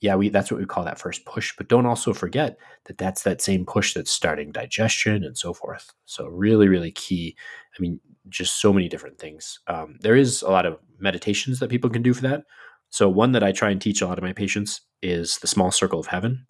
yeah, 0.00 0.14
we 0.14 0.28
that's 0.28 0.50
what 0.50 0.60
we 0.60 0.66
call 0.66 0.84
that 0.84 0.98
first 0.98 1.24
push. 1.24 1.54
But 1.56 1.68
don't 1.68 1.86
also 1.86 2.14
forget 2.14 2.56
that 2.84 2.98
that's 2.98 3.22
that 3.22 3.42
same 3.42 3.64
push 3.64 3.94
that's 3.94 4.10
starting 4.10 4.52
digestion 4.52 5.24
and 5.24 5.36
so 5.36 5.52
forth. 5.52 5.92
So 6.04 6.26
really, 6.26 6.68
really 6.68 6.92
key. 6.92 7.36
I 7.76 7.80
mean, 7.80 8.00
just 8.28 8.60
so 8.60 8.72
many 8.72 8.88
different 8.88 9.18
things. 9.18 9.58
Um, 9.66 9.96
there 10.00 10.16
is 10.16 10.42
a 10.42 10.50
lot 10.50 10.66
of 10.66 10.78
meditations 11.00 11.58
that 11.58 11.70
people 11.70 11.90
can 11.90 12.02
do 12.02 12.14
for 12.14 12.22
that. 12.22 12.44
So 12.90 13.08
one 13.08 13.32
that 13.32 13.44
I 13.44 13.52
try 13.52 13.70
and 13.70 13.80
teach 13.80 14.00
a 14.00 14.06
lot 14.06 14.18
of 14.18 14.24
my 14.24 14.32
patients 14.32 14.80
is 15.02 15.38
the 15.38 15.46
small 15.46 15.70
circle 15.70 16.00
of 16.00 16.06
heaven, 16.06 16.46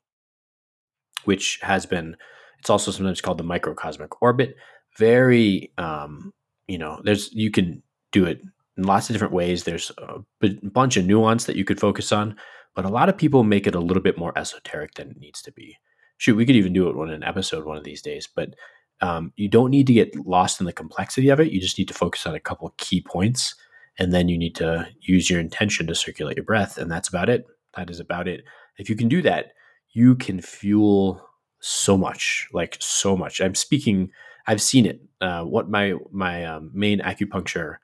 which 1.25 1.59
has 1.63 1.87
been. 1.87 2.17
It's 2.61 2.71
also 2.71 2.91
sometimes 2.91 3.21
called 3.21 3.39
the 3.39 3.45
microcosmic 3.45 4.21
orbit. 4.21 4.57
Very, 4.97 5.73
um, 5.79 6.33
you 6.67 6.79
know, 6.79 7.01
there's 7.05 7.33
you 7.33 7.51
can 7.51 7.83
do 8.11 8.25
it 8.25 8.41
in 8.77 8.85
lots 8.85 9.09
of 9.09 9.15
different 9.15 9.35
ways. 9.35 9.65
There's 9.65 9.93
a 9.99 10.21
b- 10.41 10.59
bunch 10.63 10.97
of 10.97 11.05
nuance 11.05 11.45
that 11.45 11.57
you 11.57 11.65
could 11.65 11.79
focus 11.79 12.11
on 12.11 12.37
but 12.79 12.85
a 12.85 12.91
lot 12.91 13.09
of 13.09 13.19
people 13.19 13.43
make 13.43 13.67
it 13.67 13.75
a 13.75 13.81
little 13.81 14.01
bit 14.01 14.17
more 14.17 14.33
esoteric 14.39 14.95
than 14.95 15.11
it 15.11 15.19
needs 15.19 15.43
to 15.43 15.51
be. 15.51 15.77
Shoot, 16.17 16.37
we 16.37 16.47
could 16.47 16.55
even 16.55 16.73
do 16.73 16.89
it 16.89 16.97
on 16.97 17.11
an 17.11 17.25
episode 17.25 17.65
one 17.65 17.77
of 17.77 17.83
these 17.83 18.01
days, 18.01 18.29
but 18.33 18.55
um, 19.01 19.33
you 19.35 19.49
don't 19.49 19.73
need 19.73 19.89
to 19.89 19.93
get 19.93 20.15
lost 20.25 20.61
in 20.61 20.67
the 20.67 20.73
complexity 20.73 21.29
of 21.29 21.41
it. 21.41 21.51
You 21.51 21.61
just 21.61 21.77
need 21.77 21.89
to 21.89 21.95
focus 21.95 22.25
on 22.25 22.37
a 22.37 22.41
couple 22.41 22.73
key 22.77 23.01
points, 23.01 23.57
and 23.99 24.13
then 24.13 24.29
you 24.29 24.39
need 24.39 24.55
to 24.57 24.89
use 25.01 25.29
your 25.29 25.41
intention 25.41 25.87
to 25.87 25.95
circulate 25.95 26.37
your 26.37 26.45
breath, 26.45 26.79
and 26.79 26.91
that's 26.91 27.09
about 27.09 27.29
it. 27.29 27.45
That 27.77 27.91
is 27.91 28.01
about 28.01 28.29
it. 28.29 28.45
If 28.79 28.89
you 28.89 28.97
can 28.97 29.09
do 29.09 29.23
that, 29.23 29.53
you 29.93 30.15
can 30.15 30.41
fuel 30.41 31.21
so 31.61 31.97
much, 31.97 32.49
like 32.53 32.77
so 32.81 33.17
much. 33.17 33.41
I'm 33.41 33.55
speaking. 33.55 34.11
I've 34.47 34.63
seen 34.63 34.87
it. 34.87 35.01
Uh, 35.21 35.43
what 35.43 35.69
my 35.69 35.95
my 36.11 36.45
um, 36.45 36.71
main 36.73 37.01
acupuncture 37.01 37.77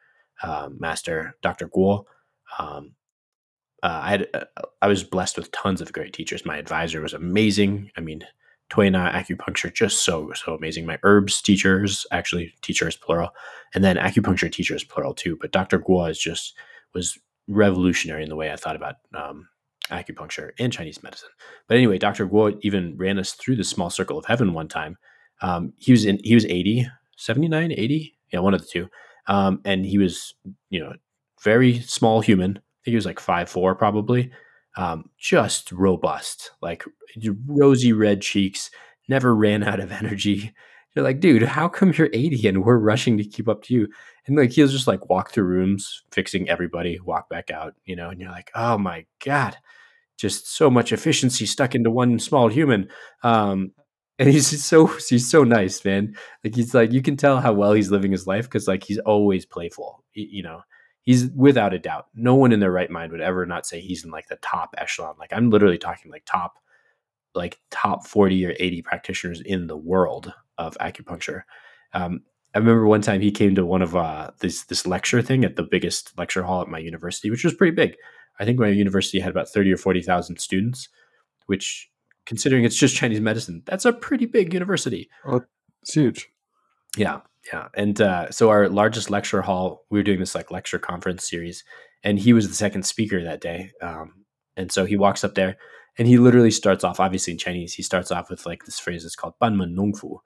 uh, 0.43 0.69
master, 0.79 1.37
Dr. 1.43 1.69
Guo, 1.69 2.05
um, 2.59 2.93
uh, 3.83 4.01
I 4.03 4.11
had 4.11 4.29
uh, 4.33 4.45
I 4.81 4.87
was 4.89 5.05
blessed 5.05 5.37
with 5.37 5.51
tons 5.53 5.81
of 5.81 5.93
great 5.93 6.13
teachers. 6.13 6.47
My 6.47 6.57
advisor 6.59 7.01
was 7.01 7.13
amazing. 7.13 7.91
I 7.97 8.01
mean, 8.01 8.23
Tuina 8.75 9.13
acupuncture 9.13 9.73
just 9.73 10.05
so 10.05 10.33
so 10.35 10.55
amazing. 10.55 10.85
My 10.87 10.99
herbs 11.03 11.41
teachers, 11.41 12.07
actually 12.11 12.55
teachers 12.61 12.97
plural, 12.97 13.31
and 13.75 13.85
then 13.85 13.97
acupuncture 13.97 14.51
teachers 14.51 14.83
plural 14.83 15.15
too. 15.15 15.39
But 15.41 15.53
Dr. 15.53 15.79
Guo 15.79 16.11
is 16.11 16.19
just 16.19 16.55
was 16.93 17.19
revolutionary 17.47 18.23
in 18.23 18.29
the 18.29 18.37
way 18.37 18.53
I 18.53 18.57
thought 18.57 18.77
about 18.77 18.97
um, 19.15 19.49
acupuncture 19.91 20.51
and 20.59 20.73
Chinese 20.73 21.03
medicine. 21.03 21.31
But 21.69 21.77
anyway, 21.77 21.99
Dr. 21.99 22.27
Guo 22.27 22.59
even 22.63 22.97
ran 22.97 23.19
us 23.19 23.33
through 23.33 23.57
the 23.57 23.65
small 23.65 23.91
circle 23.91 24.19
of 24.19 24.25
heaven 24.25 24.55
one 24.55 24.69
time. 24.69 24.97
Um, 25.41 25.73
he 25.77 25.93
was 25.93 26.05
in 26.05 26.19
he 26.25 26.35
was 26.35 26.47
80, 26.47 26.89
79, 27.17 27.73
80, 27.73 28.17
yeah, 28.33 28.41
one 28.41 28.55
of 28.55 28.61
the 28.61 28.67
two. 28.67 28.89
Um, 29.27 29.61
and 29.65 29.87
he 29.87 29.99
was, 29.99 30.35
you 30.71 30.81
know, 30.81 30.93
very 31.43 31.81
small 31.81 32.21
human, 32.21 32.51
I 32.53 32.85
think 32.85 32.93
he 32.93 32.97
was 32.97 33.07
like 33.07 33.21
five 33.21 33.49
four 33.49 33.75
probably. 33.75 34.31
Um, 34.77 35.11
just 35.19 35.71
robust, 35.71 36.51
like 36.61 36.85
rosy 37.47 37.93
red 37.93 38.21
cheeks, 38.21 38.71
never 39.09 39.35
ran 39.35 39.63
out 39.63 39.81
of 39.81 39.93
energy. 40.03 40.53
You're 40.95 41.05
like, 41.05 41.21
dude, 41.21 41.43
how 41.43 41.69
come 41.69 41.93
you're 41.93 42.11
80 42.13 42.49
and 42.49 42.65
we're 42.65 42.79
rushing 42.79 43.19
to 43.19 43.25
keep 43.25 43.49
up 43.49 43.63
to 43.65 43.75
you? 43.75 43.89
And 44.27 44.37
like 44.37 44.53
he'll 44.53 44.69
just 44.69 44.87
like 44.87 45.09
walk 45.09 45.31
through 45.31 45.45
rooms, 45.45 46.03
fixing 46.13 46.49
everybody, 46.49 46.99
walk 47.01 47.29
back 47.29 47.51
out, 47.51 47.75
you 47.85 47.97
know, 47.97 48.11
and 48.11 48.21
you're 48.21 48.31
like, 48.31 48.51
oh 48.55 48.79
my 48.79 49.05
God, 49.25 49.57
just 50.17 50.55
so 50.57 50.71
much 50.71 50.93
efficiency 50.93 51.47
stuck 51.47 51.75
into 51.75 51.91
one 51.91 52.19
small 52.21 52.49
human. 52.49 52.89
Um, 53.23 53.73
and 54.21 54.29
he's 54.29 54.65
so 54.65 54.87
he's 54.87 55.29
so 55.29 55.43
nice, 55.43 55.85
man. 55.85 56.15
Like 56.45 56.55
he's 56.55 56.73
like 56.73 56.93
you 56.93 57.03
can 57.03 57.17
tell 57.17 57.41
how 57.41 57.53
well 57.53 57.73
he's 57.73 57.91
living 57.91 58.13
his 58.13 58.29
life 58.29 58.45
because 58.45 58.69
like 58.69 58.85
he's 58.85 59.01
always 59.01 59.45
playful, 59.45 60.05
you 60.15 60.45
know 60.45 60.63
he's 61.05 61.31
without 61.31 61.75
a 61.75 61.79
doubt. 61.79 62.07
No 62.15 62.35
one 62.35 62.53
in 62.53 62.61
their 62.61 62.73
right 62.73 62.91
mind 62.91 63.13
would 63.13 63.21
ever 63.21 63.47
not 63.47 63.67
say 63.67 63.81
he's 63.81 64.05
in 64.05 64.11
like 64.11 64.29
the 64.29 64.37
top 64.37 64.75
echelon. 64.79 65.15
Like 65.19 65.33
I'm 65.33 65.51
literally 65.51 65.79
talking 65.79 66.11
like 66.11 66.25
top, 66.27 66.55
like 67.35 67.61
top 67.71 68.07
40 68.07 68.47
or 68.47 68.55
80 68.59 68.83
practitioners 68.83 69.41
in 69.41 69.67
the 69.67 69.77
world 69.77 70.33
of 70.59 70.77
acupuncture. 70.79 71.43
Um, 71.93 72.23
I 72.55 72.59
remember 72.59 72.87
one 72.87 73.03
time 73.03 73.21
he 73.21 73.33
came 73.33 73.55
to 73.57 73.67
one 73.67 73.83
of 73.83 73.97
uh, 73.97 74.31
this 74.39 74.65
this 74.65 74.87
lecture 74.87 75.21
thing 75.21 75.45
at 75.45 75.57
the 75.57 75.65
biggest 75.65 76.17
lecture 76.17 76.45
hall 76.45 76.63
at 76.63 76.69
my 76.69 76.79
university, 76.79 77.31
which 77.31 77.45
was 77.45 77.55
pretty 77.55 77.75
big. 77.75 77.97
I 78.39 78.45
think 78.45 78.59
my 78.59 78.69
university 78.69 79.19
had 79.19 79.31
about 79.31 79.49
thirty 79.49 79.73
or 79.73 79.77
forty 79.77 80.01
thousand 80.03 80.39
students, 80.39 80.89
which, 81.47 81.91
considering 82.27 82.65
it's 82.65 82.77
just 82.77 82.95
Chinese 82.95 83.21
medicine, 83.21 83.63
that's 83.67 83.85
a 83.85 83.93
pretty 83.93 84.27
big 84.27 84.55
university. 84.55 85.09
Oh, 85.27 85.43
it's 85.83 85.95
huge. 85.95 86.29
Yeah, 86.97 87.23
yeah. 87.53 87.69
And 87.75 88.01
uh, 88.01 88.31
so 88.31 88.51
our 88.51 88.69
largest 88.69 89.11
lecture 89.11 89.43
hall, 89.43 89.85
we 89.91 89.99
were 89.99 90.05
doing 90.05 90.21
this 90.21 90.35
like 90.35 90.51
lecture 90.51 90.79
conference 90.79 91.29
series, 91.29 91.65
and 92.03 92.19
he 92.19 92.33
was 92.33 92.49
the 92.49 92.55
second 92.55 92.85
speaker 92.85 93.23
that 93.23 93.41
day. 93.41 93.71
Um, 93.83 94.25
and 94.57 94.71
so 94.71 94.85
he 94.85 94.97
walks 94.97 95.25
up 95.25 95.35
there 95.35 95.57
and 95.99 96.09
he 96.09 96.19
literally 96.19 96.51
starts 96.51 96.85
off, 96.85 97.01
obviously 97.01 97.33
in 97.33 97.39
Chinese, 97.39 97.75
he 97.75 97.83
starts 97.83 98.11
off 98.11 98.31
with 98.31 98.47
like 98.47 98.65
this 98.65 98.79
phrase 98.79 99.05
is 99.05 99.17
called 99.17 99.35
Banmen 99.43 99.75
Nongfu. 99.75 100.19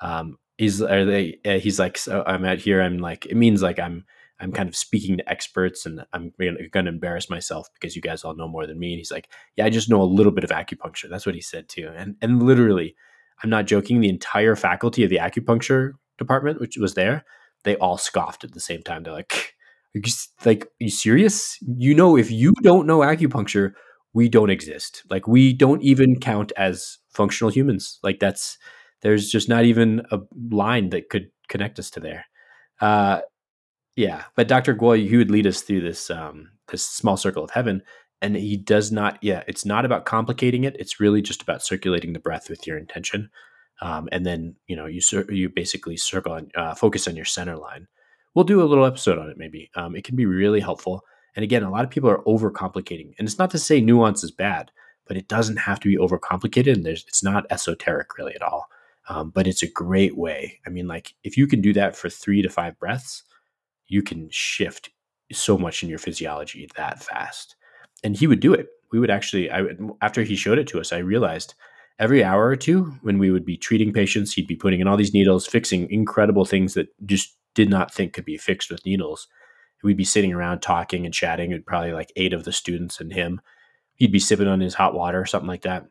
Um, 0.00 0.38
he's, 0.56 0.78
they, 0.78 1.38
uh, 1.44 1.58
he's 1.58 1.78
like, 1.78 1.98
so 1.98 2.22
I'm 2.26 2.44
out 2.44 2.58
here. 2.58 2.80
I'm 2.80 2.98
like, 2.98 3.26
it 3.26 3.36
means 3.36 3.62
like 3.62 3.78
I'm, 3.78 4.04
I'm 4.38 4.52
kind 4.52 4.68
of 4.68 4.76
speaking 4.76 5.16
to 5.16 5.28
experts 5.28 5.86
and 5.86 6.04
I'm 6.12 6.32
going 6.38 6.84
to 6.84 6.90
embarrass 6.90 7.30
myself 7.30 7.68
because 7.74 7.96
you 7.96 8.02
guys 8.02 8.22
all 8.22 8.36
know 8.36 8.48
more 8.48 8.66
than 8.66 8.78
me. 8.78 8.92
And 8.92 8.98
he's 8.98 9.10
like, 9.10 9.30
yeah, 9.56 9.64
I 9.64 9.70
just 9.70 9.88
know 9.88 10.02
a 10.02 10.04
little 10.04 10.32
bit 10.32 10.44
of 10.44 10.50
acupuncture. 10.50 11.08
That's 11.08 11.24
what 11.24 11.34
he 11.34 11.40
said 11.40 11.68
too. 11.68 11.90
And, 11.96 12.16
and 12.20 12.42
literally, 12.42 12.94
I'm 13.42 13.50
not 13.50 13.66
joking. 13.66 14.00
The 14.00 14.10
entire 14.10 14.54
faculty 14.54 15.04
of 15.04 15.10
the 15.10 15.16
acupuncture 15.16 15.92
department, 16.18 16.60
which 16.60 16.76
was 16.76 16.94
there, 16.94 17.24
they 17.64 17.76
all 17.76 17.98
scoffed 17.98 18.44
at 18.44 18.52
the 18.52 18.60
same 18.60 18.82
time. 18.82 19.02
They're 19.02 19.12
like, 19.12 19.54
are 19.94 19.98
you, 19.98 20.12
like, 20.44 20.64
are 20.64 20.70
you 20.80 20.90
serious? 20.90 21.58
You 21.62 21.94
know, 21.94 22.16
if 22.16 22.30
you 22.30 22.52
don't 22.62 22.86
know 22.86 23.00
acupuncture, 23.00 23.72
we 24.12 24.28
don't 24.28 24.50
exist. 24.50 25.02
Like, 25.10 25.26
we 25.28 25.52
don't 25.52 25.82
even 25.82 26.18
count 26.18 26.52
as 26.56 26.98
functional 27.10 27.50
humans. 27.50 27.98
Like, 28.02 28.18
that's 28.18 28.58
there's 29.02 29.30
just 29.30 29.48
not 29.48 29.64
even 29.64 30.02
a 30.10 30.20
line 30.50 30.90
that 30.90 31.10
could 31.10 31.30
connect 31.48 31.78
us 31.78 31.90
to 31.90 32.00
there. 32.00 32.24
Uh, 32.80 33.20
yeah, 33.96 34.24
but 34.34 34.48
Dr. 34.48 34.74
Guo, 34.74 34.96
he 35.08 35.16
would 35.16 35.30
lead 35.30 35.46
us 35.46 35.62
through 35.62 35.80
this 35.80 36.10
um, 36.10 36.50
this 36.68 36.86
small 36.86 37.16
circle 37.16 37.44
of 37.44 37.50
heaven, 37.50 37.82
and 38.20 38.36
he 38.36 38.56
does 38.56 38.92
not. 38.92 39.18
Yeah, 39.22 39.42
it's 39.48 39.64
not 39.64 39.84
about 39.84 40.04
complicating 40.04 40.64
it. 40.64 40.76
It's 40.78 41.00
really 41.00 41.22
just 41.22 41.42
about 41.42 41.62
circulating 41.62 42.12
the 42.12 42.18
breath 42.18 42.50
with 42.50 42.66
your 42.66 42.78
intention 42.78 43.30
um, 43.80 44.08
and 44.12 44.24
then 44.24 44.56
you 44.66 44.76
know 44.76 44.86
you 44.86 45.00
you 45.28 45.48
basically 45.48 45.96
circle 45.96 46.32
on 46.32 46.50
uh, 46.54 46.74
focus 46.74 47.08
on 47.08 47.16
your 47.16 47.24
center 47.24 47.56
line. 47.56 47.86
We'll 48.34 48.44
do 48.44 48.62
a 48.62 48.64
little 48.64 48.84
episode 48.84 49.18
on 49.18 49.30
it 49.30 49.38
maybe. 49.38 49.70
Um, 49.74 49.96
it 49.96 50.04
can 50.04 50.16
be 50.16 50.26
really 50.26 50.60
helpful. 50.60 51.04
And 51.34 51.42
again, 51.42 51.62
a 51.62 51.70
lot 51.70 51.84
of 51.84 51.90
people 51.90 52.10
are 52.10 52.22
overcomplicating, 52.22 53.14
and 53.18 53.28
it's 53.28 53.38
not 53.38 53.50
to 53.50 53.58
say 53.58 53.80
nuance 53.80 54.24
is 54.24 54.30
bad, 54.30 54.70
but 55.06 55.16
it 55.16 55.28
doesn't 55.28 55.58
have 55.58 55.80
to 55.80 55.88
be 55.88 55.96
overcomplicated. 55.96 56.74
And 56.74 56.86
there's 56.86 57.04
it's 57.06 57.22
not 57.22 57.46
esoteric 57.50 58.16
really 58.18 58.34
at 58.34 58.42
all. 58.42 58.68
Um, 59.08 59.30
but 59.30 59.46
it's 59.46 59.62
a 59.62 59.70
great 59.70 60.16
way. 60.16 60.58
I 60.66 60.70
mean, 60.70 60.88
like 60.88 61.14
if 61.22 61.36
you 61.36 61.46
can 61.46 61.60
do 61.60 61.72
that 61.74 61.94
for 61.94 62.10
three 62.10 62.42
to 62.42 62.48
five 62.48 62.78
breaths, 62.78 63.22
you 63.86 64.02
can 64.02 64.28
shift 64.30 64.90
so 65.32 65.56
much 65.56 65.82
in 65.82 65.88
your 65.88 65.98
physiology 65.98 66.68
that 66.76 67.02
fast. 67.02 67.56
And 68.02 68.16
he 68.16 68.26
would 68.26 68.40
do 68.40 68.52
it. 68.52 68.68
We 68.92 69.00
would 69.00 69.10
actually, 69.10 69.50
I 69.50 69.62
would, 69.62 69.90
after 70.00 70.22
he 70.22 70.36
showed 70.36 70.58
it 70.58 70.66
to 70.68 70.80
us, 70.80 70.92
I 70.92 70.98
realized 70.98 71.54
every 71.98 72.22
hour 72.22 72.46
or 72.46 72.56
two 72.56 72.94
when 73.02 73.18
we 73.18 73.30
would 73.30 73.44
be 73.44 73.56
treating 73.56 73.92
patients, 73.92 74.32
he'd 74.32 74.46
be 74.46 74.56
putting 74.56 74.80
in 74.80 74.88
all 74.88 74.96
these 74.96 75.14
needles, 75.14 75.46
fixing 75.46 75.90
incredible 75.90 76.44
things 76.44 76.74
that 76.74 76.88
just 77.06 77.36
did 77.54 77.70
not 77.70 77.92
think 77.92 78.12
could 78.12 78.24
be 78.24 78.36
fixed 78.36 78.70
with 78.70 78.84
needles. 78.84 79.28
We'd 79.82 79.96
be 79.96 80.04
sitting 80.04 80.32
around 80.32 80.60
talking 80.60 81.04
and 81.04 81.14
chatting, 81.14 81.62
probably 81.66 81.92
like 81.92 82.12
eight 82.16 82.32
of 82.32 82.44
the 82.44 82.52
students 82.52 83.00
and 83.00 83.12
him. 83.12 83.40
He'd 83.94 84.12
be 84.12 84.18
sipping 84.18 84.48
on 84.48 84.60
his 84.60 84.74
hot 84.74 84.94
water 84.94 85.20
or 85.20 85.26
something 85.26 85.48
like 85.48 85.62
that. 85.62 85.86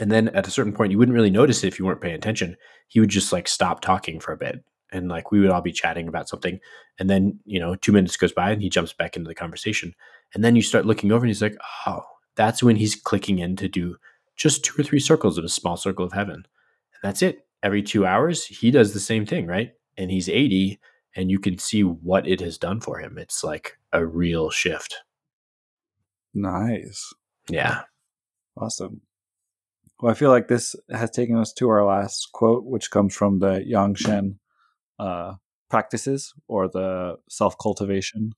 And 0.00 0.10
then 0.10 0.28
at 0.28 0.46
a 0.46 0.50
certain 0.50 0.72
point, 0.72 0.92
you 0.92 0.98
wouldn't 0.98 1.14
really 1.14 1.30
notice 1.30 1.62
it 1.62 1.68
if 1.68 1.78
you 1.78 1.84
weren't 1.84 2.00
paying 2.00 2.14
attention. 2.14 2.56
He 2.88 3.00
would 3.00 3.08
just 3.08 3.32
like 3.32 3.48
stop 3.48 3.80
talking 3.80 4.20
for 4.20 4.32
a 4.32 4.36
bit. 4.36 4.64
And 4.92 5.08
like 5.08 5.30
we 5.30 5.40
would 5.40 5.50
all 5.50 5.62
be 5.62 5.72
chatting 5.72 6.08
about 6.08 6.28
something. 6.28 6.58
And 6.98 7.10
then, 7.10 7.38
you 7.44 7.58
know, 7.58 7.74
two 7.74 7.92
minutes 7.92 8.16
goes 8.16 8.32
by 8.32 8.50
and 8.50 8.62
he 8.62 8.68
jumps 8.68 8.92
back 8.92 9.16
into 9.16 9.28
the 9.28 9.34
conversation. 9.34 9.94
And 10.34 10.44
then 10.44 10.56
you 10.56 10.62
start 10.62 10.86
looking 10.86 11.12
over 11.12 11.24
and 11.24 11.30
he's 11.30 11.42
like, 11.42 11.56
oh, 11.86 12.02
that's 12.34 12.62
when 12.62 12.76
he's 12.76 12.94
clicking 12.94 13.38
in 13.38 13.56
to 13.56 13.68
do 13.68 13.96
just 14.36 14.64
two 14.64 14.80
or 14.80 14.84
three 14.84 15.00
circles 15.00 15.38
of 15.38 15.44
a 15.44 15.48
small 15.48 15.76
circle 15.76 16.04
of 16.04 16.12
heaven. 16.12 16.34
And 16.36 17.02
that's 17.02 17.22
it. 17.22 17.46
Every 17.62 17.82
two 17.82 18.06
hours, 18.06 18.46
he 18.46 18.70
does 18.70 18.92
the 18.92 19.00
same 19.00 19.26
thing, 19.26 19.46
right? 19.46 19.72
And 19.96 20.10
he's 20.10 20.28
80 20.28 20.78
and 21.16 21.30
you 21.30 21.38
can 21.38 21.58
see 21.58 21.82
what 21.82 22.28
it 22.28 22.40
has 22.40 22.58
done 22.58 22.80
for 22.80 22.98
him. 22.98 23.16
It's 23.16 23.42
like 23.42 23.78
a 23.92 24.04
real 24.04 24.50
shift. 24.50 24.98
Nice. 26.34 27.12
Yeah. 27.48 27.82
Awesome. 28.60 29.00
Well, 30.00 30.12
I 30.12 30.14
feel 30.14 30.30
like 30.30 30.48
this 30.48 30.76
has 30.90 31.10
taken 31.10 31.38
us 31.38 31.54
to 31.54 31.70
our 31.70 31.84
last 31.84 32.28
quote, 32.32 32.64
which 32.64 32.90
comes 32.90 33.14
from 33.14 33.38
the 33.38 33.64
Yang 33.66 33.94
Sheng 33.94 34.38
uh, 34.98 35.34
practices 35.70 36.34
or 36.48 36.68
the 36.68 37.16
self 37.30 37.56
cultivation. 37.58 38.34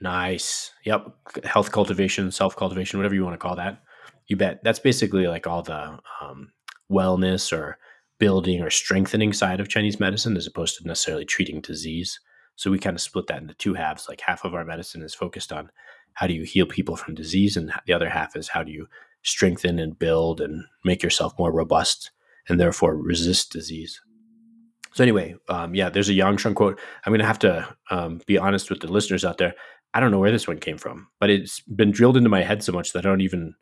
Nice. 0.00 0.70
Yep. 0.84 1.08
Health 1.44 1.72
cultivation, 1.72 2.30
self 2.30 2.54
cultivation, 2.54 2.98
whatever 2.98 3.16
you 3.16 3.24
want 3.24 3.34
to 3.34 3.38
call 3.38 3.56
that. 3.56 3.82
You 4.28 4.36
bet. 4.36 4.62
That's 4.64 4.78
basically 4.78 5.26
like 5.26 5.46
all 5.46 5.62
the 5.62 5.98
um, 6.20 6.52
wellness 6.90 7.56
or 7.56 7.78
building 8.18 8.62
or 8.62 8.70
strengthening 8.70 9.32
side 9.32 9.60
of 9.60 9.68
Chinese 9.68 10.00
medicine 10.00 10.36
as 10.36 10.46
opposed 10.46 10.78
to 10.78 10.86
necessarily 10.86 11.24
treating 11.24 11.60
disease. 11.60 12.18
So 12.56 12.70
we 12.70 12.78
kind 12.78 12.96
of 12.96 13.02
split 13.02 13.26
that 13.26 13.42
into 13.42 13.54
two 13.54 13.74
halves. 13.74 14.06
Like 14.08 14.20
half 14.20 14.44
of 14.44 14.54
our 14.54 14.64
medicine 14.64 15.02
is 15.02 15.14
focused 15.14 15.52
on 15.52 15.70
how 16.14 16.26
do 16.26 16.32
you 16.32 16.44
heal 16.44 16.66
people 16.66 16.96
from 16.96 17.14
disease, 17.14 17.56
and 17.56 17.70
the 17.86 17.92
other 17.92 18.08
half 18.08 18.34
is 18.36 18.48
how 18.48 18.62
do 18.62 18.72
you 18.72 18.88
strengthen 19.22 19.78
and 19.78 19.98
build 19.98 20.40
and 20.40 20.64
make 20.84 21.02
yourself 21.02 21.34
more 21.38 21.52
robust 21.52 22.10
and 22.48 22.58
therefore 22.58 22.96
resist 22.96 23.52
disease. 23.52 24.00
So 24.94 25.04
anyway, 25.04 25.34
um, 25.50 25.74
yeah, 25.74 25.90
there's 25.90 26.08
a 26.08 26.14
Yang 26.14 26.54
quote. 26.54 26.80
I'm 27.04 27.10
going 27.10 27.20
to 27.20 27.26
have 27.26 27.38
to 27.40 27.76
um, 27.90 28.22
be 28.26 28.38
honest 28.38 28.70
with 28.70 28.80
the 28.80 28.90
listeners 28.90 29.26
out 29.26 29.36
there. 29.36 29.54
I 29.92 30.00
don't 30.00 30.10
know 30.10 30.18
where 30.18 30.32
this 30.32 30.48
one 30.48 30.58
came 30.58 30.78
from, 30.78 31.08
but 31.20 31.28
it's 31.28 31.60
been 31.60 31.90
drilled 31.90 32.16
into 32.16 32.30
my 32.30 32.42
head 32.42 32.62
so 32.62 32.72
much 32.72 32.92
that 32.92 33.04
I 33.04 33.08
don't 33.10 33.20
even 33.20 33.54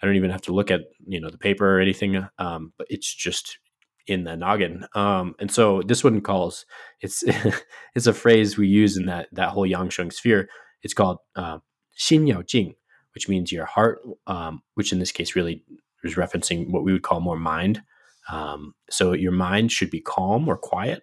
I 0.00 0.06
don't 0.06 0.16
even 0.16 0.30
have 0.30 0.42
to 0.42 0.52
look 0.52 0.70
at 0.70 0.82
you 1.06 1.20
know 1.20 1.30
the 1.30 1.38
paper 1.38 1.76
or 1.76 1.80
anything. 1.80 2.26
Um, 2.38 2.72
but 2.78 2.86
it's 2.90 3.12
just 3.12 3.58
in 4.06 4.24
the 4.24 4.36
noggin. 4.36 4.86
Um, 4.94 5.34
and 5.38 5.50
so 5.50 5.82
this 5.82 6.02
one 6.02 6.20
calls 6.20 6.64
it's 7.00 7.22
it's 7.94 8.06
a 8.06 8.14
phrase 8.14 8.56
we 8.56 8.66
use 8.66 8.96
in 8.96 9.06
that 9.06 9.28
that 9.32 9.50
whole 9.50 9.68
Yangsheng 9.68 10.12
sphere. 10.12 10.48
It's 10.82 10.94
called 10.94 11.18
uh, 11.36 11.58
Xin 11.98 12.28
Yao 12.28 12.42
Jing, 12.42 12.74
which 13.14 13.28
means 13.28 13.52
your 13.52 13.66
heart, 13.66 14.00
um, 14.26 14.62
which 14.74 14.92
in 14.92 14.98
this 14.98 15.12
case 15.12 15.34
really 15.34 15.64
is 16.04 16.14
referencing 16.14 16.70
what 16.70 16.84
we 16.84 16.92
would 16.92 17.02
call 17.02 17.20
more 17.20 17.38
mind. 17.38 17.82
Um, 18.30 18.74
so 18.90 19.12
your 19.12 19.32
mind 19.32 19.72
should 19.72 19.90
be 19.90 20.00
calm 20.00 20.48
or 20.48 20.56
quiet. 20.56 21.02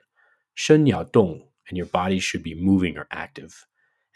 Shen 0.53 0.85
Yao 0.85 1.03
Dong, 1.03 1.43
and 1.67 1.77
your 1.77 1.87
body 1.87 2.19
should 2.19 2.43
be 2.43 2.55
moving 2.55 2.97
or 2.97 3.07
active. 3.11 3.65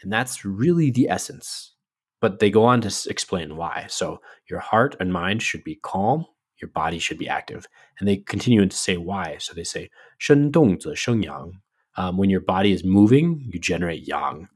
And 0.02 0.12
that's 0.12 0.44
really 0.44 0.90
the 0.90 1.08
essence. 1.10 1.74
But 2.20 2.38
they 2.38 2.50
go 2.50 2.64
on 2.64 2.80
to 2.82 3.10
explain 3.10 3.56
why. 3.56 3.86
So 3.88 4.20
your 4.48 4.58
heart 4.58 4.96
and 5.00 5.12
mind 5.12 5.42
should 5.42 5.64
be 5.64 5.80
calm, 5.82 6.26
your 6.60 6.70
body 6.70 6.98
should 6.98 7.18
be 7.18 7.28
active. 7.28 7.66
And 7.98 8.08
they 8.08 8.18
continue 8.18 8.64
to 8.64 8.76
say 8.76 8.96
why. 8.96 9.36
So 9.38 9.54
they 9.54 9.64
say, 9.64 9.90
Shen 10.18 10.50
Dong 10.50 10.80
Ze 10.80 10.94
Sheng 10.94 11.22
Yang. 11.22 11.60
Um, 11.96 12.16
when 12.16 12.30
your 12.30 12.40
body 12.40 12.72
is 12.72 12.84
moving, 12.84 13.48
you 13.52 13.58
generate 13.58 14.06
yang. 14.06 14.48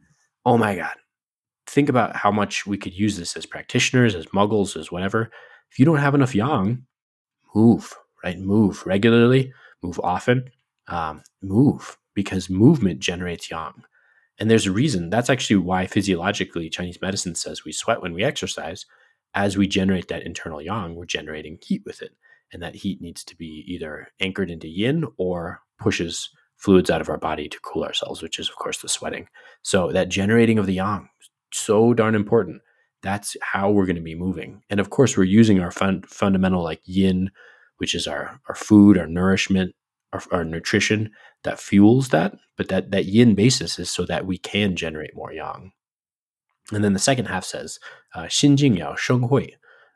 Oh 0.45 0.59
my 0.59 0.77
God 0.77 0.95
think 1.67 1.89
about 1.89 2.17
how 2.17 2.31
much 2.31 2.67
we 2.67 2.77
could 2.77 2.95
use 2.95 3.17
this 3.17 3.37
as 3.37 3.47
practitioners, 3.47 4.15
as 4.15 4.27
muggles, 4.27 4.77
as 4.77 4.91
whatever. 4.93 5.31
If 5.71 5.79
you 5.79 5.85
don't 5.85 5.99
have 5.99 6.15
enough 6.15 6.35
yang, 6.35 6.87
move, 7.55 7.95
right? 8.23 8.39
Move 8.39 8.85
regularly, 8.87 9.53
move 9.83 9.99
often, 10.03 10.51
um, 10.89 11.23
move 11.43 11.97
because 12.15 12.51
movement 12.51 13.01
generates 13.01 13.51
yang. 13.51 13.73
And 14.39 14.51
there's 14.51 14.67
a 14.67 14.73
reason. 14.73 15.11
That's 15.11 15.31
actually 15.31 15.57
why 15.57 15.87
physiologically 15.87 16.69
Chinese 16.69 17.01
medicine 17.01 17.35
says 17.35 17.65
we 17.65 17.73
sweat 17.73 18.03
when 18.03 18.15
we 18.15 18.25
exercise. 18.25 18.87
As 19.35 19.57
we 19.57 19.67
generate 19.67 20.09
that 20.09 20.25
internal 20.25 20.63
yang, 20.63 20.95
we're 20.95 21.07
generating 21.07 21.59
heat 21.63 21.83
with 21.85 22.03
it. 22.03 22.13
And 22.53 22.63
that 22.63 22.77
heat 22.77 23.01
needs 23.01 23.25
to 23.25 23.37
be 23.37 23.65
either 23.67 24.09
anchored 24.21 24.51
into 24.51 24.69
yin 24.69 25.05
or 25.17 25.61
pushes 25.79 26.31
fluids 26.57 26.91
out 26.91 27.01
of 27.01 27.09
our 27.09 27.19
body 27.19 27.49
to 27.49 27.61
cool 27.61 27.85
ourselves, 27.85 28.23
which 28.23 28.39
is, 28.39 28.49
of 28.49 28.57
course, 28.57 28.81
the 28.81 28.89
sweating. 28.89 29.29
So 29.63 29.91
that 29.93 30.09
generating 30.09 30.59
of 30.59 30.67
the 30.67 30.75
yang, 30.75 31.09
so 31.53 31.95
darn 31.95 32.15
important. 32.15 32.63
That's 33.03 33.37
how 33.43 33.71
we're 33.71 33.87
going 33.87 33.97
to 33.97 34.03
be 34.03 34.15
moving. 34.15 34.63
And 34.71 34.81
of 34.81 34.91
course, 34.91 35.17
we're 35.17 35.25
using 35.25 35.61
our 35.61 35.71
fun, 35.71 36.03
fundamental 36.07 36.63
like 36.63 36.81
yin, 36.85 37.31
which 37.79 37.95
is 37.95 38.07
our, 38.07 38.41
our 38.49 38.55
food, 38.55 38.97
our 38.97 39.07
nourishment, 39.07 39.75
our, 40.13 40.23
our 40.31 40.45
nutrition 40.45 41.11
that 41.45 41.61
fuels 41.61 42.09
that. 42.09 42.35
But 42.57 42.69
that, 42.69 42.91
that 42.91 43.07
yin 43.07 43.35
basis 43.35 43.79
is 43.79 43.91
so 43.91 44.05
that 44.07 44.27
we 44.27 44.39
can 44.39 44.77
generate 44.77 45.17
more 45.17 45.33
yang. 45.33 45.73
And 46.73 46.83
then 46.83 46.93
the 46.93 46.99
second 46.99 47.27
half 47.27 47.45
says, 47.45 47.79
uh, 48.15 48.25
Xin 48.25 48.57
Jing 48.57 48.77
Yao 48.77 48.95
Sheng 48.95 49.29
Hui. 49.29 49.49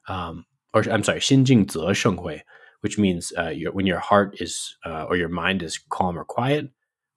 Um, 0.08 0.44
or 0.74 0.82
I'm 0.90 1.04
sorry, 1.04 1.20
Xin 1.20 1.44
Jing 1.44 1.68
Ze 1.68 1.94
Sheng 1.94 2.18
Hui, 2.18 2.40
which 2.80 2.98
means 2.98 3.32
uh, 3.38 3.48
your, 3.48 3.72
when 3.72 3.87
your 3.87 3.98
heart 3.98 4.37
is 4.40 4.76
uh, 4.84 5.04
or 5.04 5.16
your 5.16 5.28
mind 5.28 5.62
is 5.62 5.78
calm 5.90 6.18
or 6.18 6.24
quiet, 6.24 6.70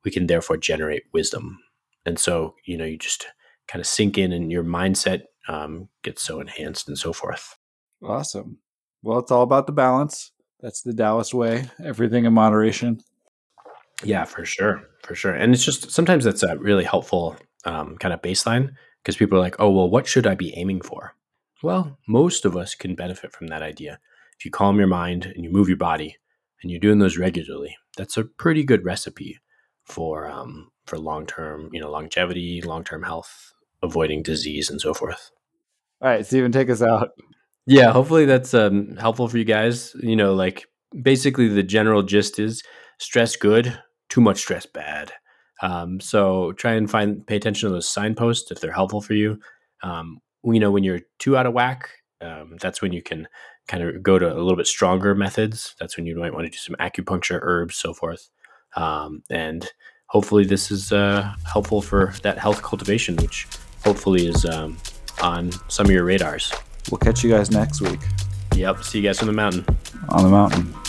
we 0.03 0.11
can 0.11 0.27
therefore 0.27 0.57
generate 0.57 1.03
wisdom. 1.13 1.59
And 2.05 2.17
so, 2.17 2.55
you 2.65 2.77
know, 2.77 2.85
you 2.85 2.97
just 2.97 3.27
kind 3.67 3.79
of 3.79 3.87
sink 3.87 4.17
in 4.17 4.31
and 4.31 4.51
your 4.51 4.63
mindset 4.63 5.23
um, 5.47 5.89
gets 6.03 6.21
so 6.21 6.39
enhanced 6.39 6.87
and 6.87 6.97
so 6.97 7.13
forth. 7.13 7.57
Awesome. 8.03 8.59
Well, 9.03 9.19
it's 9.19 9.31
all 9.31 9.43
about 9.43 9.67
the 9.67 9.73
balance. 9.73 10.31
That's 10.59 10.81
the 10.81 10.93
Taoist 10.93 11.33
way. 11.33 11.65
Everything 11.83 12.25
in 12.25 12.33
moderation. 12.33 13.01
Yeah, 14.03 14.25
for 14.25 14.45
sure, 14.45 14.83
for 15.03 15.15
sure. 15.15 15.33
And 15.33 15.53
it's 15.53 15.63
just 15.63 15.91
sometimes 15.91 16.23
that's 16.23 16.43
a 16.43 16.57
really 16.57 16.83
helpful 16.83 17.35
um, 17.65 17.97
kind 17.97 18.13
of 18.13 18.21
baseline 18.21 18.73
because 19.01 19.17
people 19.17 19.37
are 19.37 19.41
like, 19.41 19.55
"Oh, 19.59 19.69
well, 19.69 19.89
what 19.89 20.07
should 20.07 20.27
I 20.27 20.35
be 20.35 20.53
aiming 20.57 20.81
for?" 20.81 21.15
Well, 21.63 21.97
most 22.07 22.45
of 22.45 22.57
us 22.57 22.75
can 22.75 22.95
benefit 22.95 23.31
from 23.31 23.47
that 23.47 23.61
idea. 23.61 23.99
If 24.39 24.45
you 24.45 24.51
calm 24.51 24.79
your 24.79 24.87
mind 24.87 25.25
and 25.25 25.43
you 25.43 25.51
move 25.51 25.67
your 25.67 25.77
body, 25.77 26.17
and 26.61 26.71
you're 26.71 26.79
doing 26.79 26.99
those 26.99 27.17
regularly, 27.17 27.77
that's 27.97 28.17
a 28.17 28.23
pretty 28.23 28.63
good 28.63 28.85
recipe 28.85 29.39
for 29.83 30.27
um, 30.27 30.71
for 30.85 30.97
long 30.97 31.25
term, 31.25 31.69
you 31.71 31.79
know, 31.79 31.91
longevity, 31.91 32.61
long 32.61 32.83
term 32.83 33.03
health, 33.03 33.53
avoiding 33.81 34.23
disease 34.23 34.69
and 34.69 34.79
so 34.79 34.93
forth. 34.93 35.31
All 36.01 36.09
right, 36.09 36.25
Stephen, 36.25 36.51
take 36.51 36.69
us 36.69 36.81
out. 36.81 37.09
Yeah, 37.67 37.91
hopefully 37.91 38.25
that's 38.25 38.53
um, 38.53 38.95
helpful 38.97 39.27
for 39.27 39.37
you 39.37 39.43
guys. 39.45 39.95
You 40.01 40.15
know, 40.15 40.33
like 40.33 40.65
basically 40.99 41.47
the 41.47 41.63
general 41.63 42.03
gist 42.03 42.39
is 42.39 42.63
stress 42.99 43.35
good, 43.35 43.79
too 44.11 44.21
much 44.21 44.39
stress 44.39 44.65
bad. 44.65 45.13
Um, 45.61 45.99
so 45.99 46.51
try 46.53 46.73
and 46.73 46.91
find 46.91 47.25
pay 47.25 47.37
attention 47.37 47.69
to 47.69 47.73
those 47.73 47.89
signposts 47.89 48.51
if 48.51 48.59
they're 48.59 48.71
helpful 48.71 49.01
for 49.01 49.13
you. 49.13 49.39
Um, 49.83 50.19
you 50.43 50.59
know, 50.59 50.69
when 50.69 50.83
you're 50.83 51.01
too 51.17 51.37
out 51.37 51.45
of 51.45 51.53
whack, 51.53 51.89
um, 52.19 52.57
that's 52.59 52.81
when 52.81 52.91
you 52.91 53.01
can 53.01 53.27
kind 53.67 53.83
of 53.83 54.03
go 54.03 54.19
to 54.19 54.27
a 54.27 54.35
little 54.35 54.57
bit 54.57 54.67
stronger 54.67 55.15
methods. 55.15 55.75
That's 55.79 55.95
when 55.97 56.05
you 56.05 56.17
might 56.17 56.33
want 56.33 56.45
to 56.45 56.51
do 56.51 56.57
some 56.57 56.75
acupuncture, 56.75 57.39
herbs, 57.41 57.77
so 57.77 57.93
forth. 57.93 58.29
Um, 58.75 59.23
and 59.29 59.67
hopefully, 60.07 60.45
this 60.45 60.71
is 60.71 60.91
uh, 60.91 61.33
helpful 61.45 61.81
for 61.81 62.13
that 62.23 62.37
health 62.37 62.61
cultivation, 62.61 63.15
which 63.17 63.47
hopefully 63.85 64.27
is 64.27 64.45
um, 64.45 64.77
on 65.21 65.51
some 65.69 65.85
of 65.85 65.91
your 65.91 66.03
radars. 66.03 66.51
We'll 66.91 66.99
catch 66.99 67.23
you 67.23 67.29
guys 67.29 67.49
next 67.49 67.81
week. 67.81 68.01
Yep. 68.55 68.83
See 68.83 68.99
you 68.99 69.07
guys 69.07 69.21
on 69.21 69.27
the 69.27 69.33
mountain. 69.33 69.65
On 70.09 70.23
the 70.23 70.29
mountain. 70.29 70.80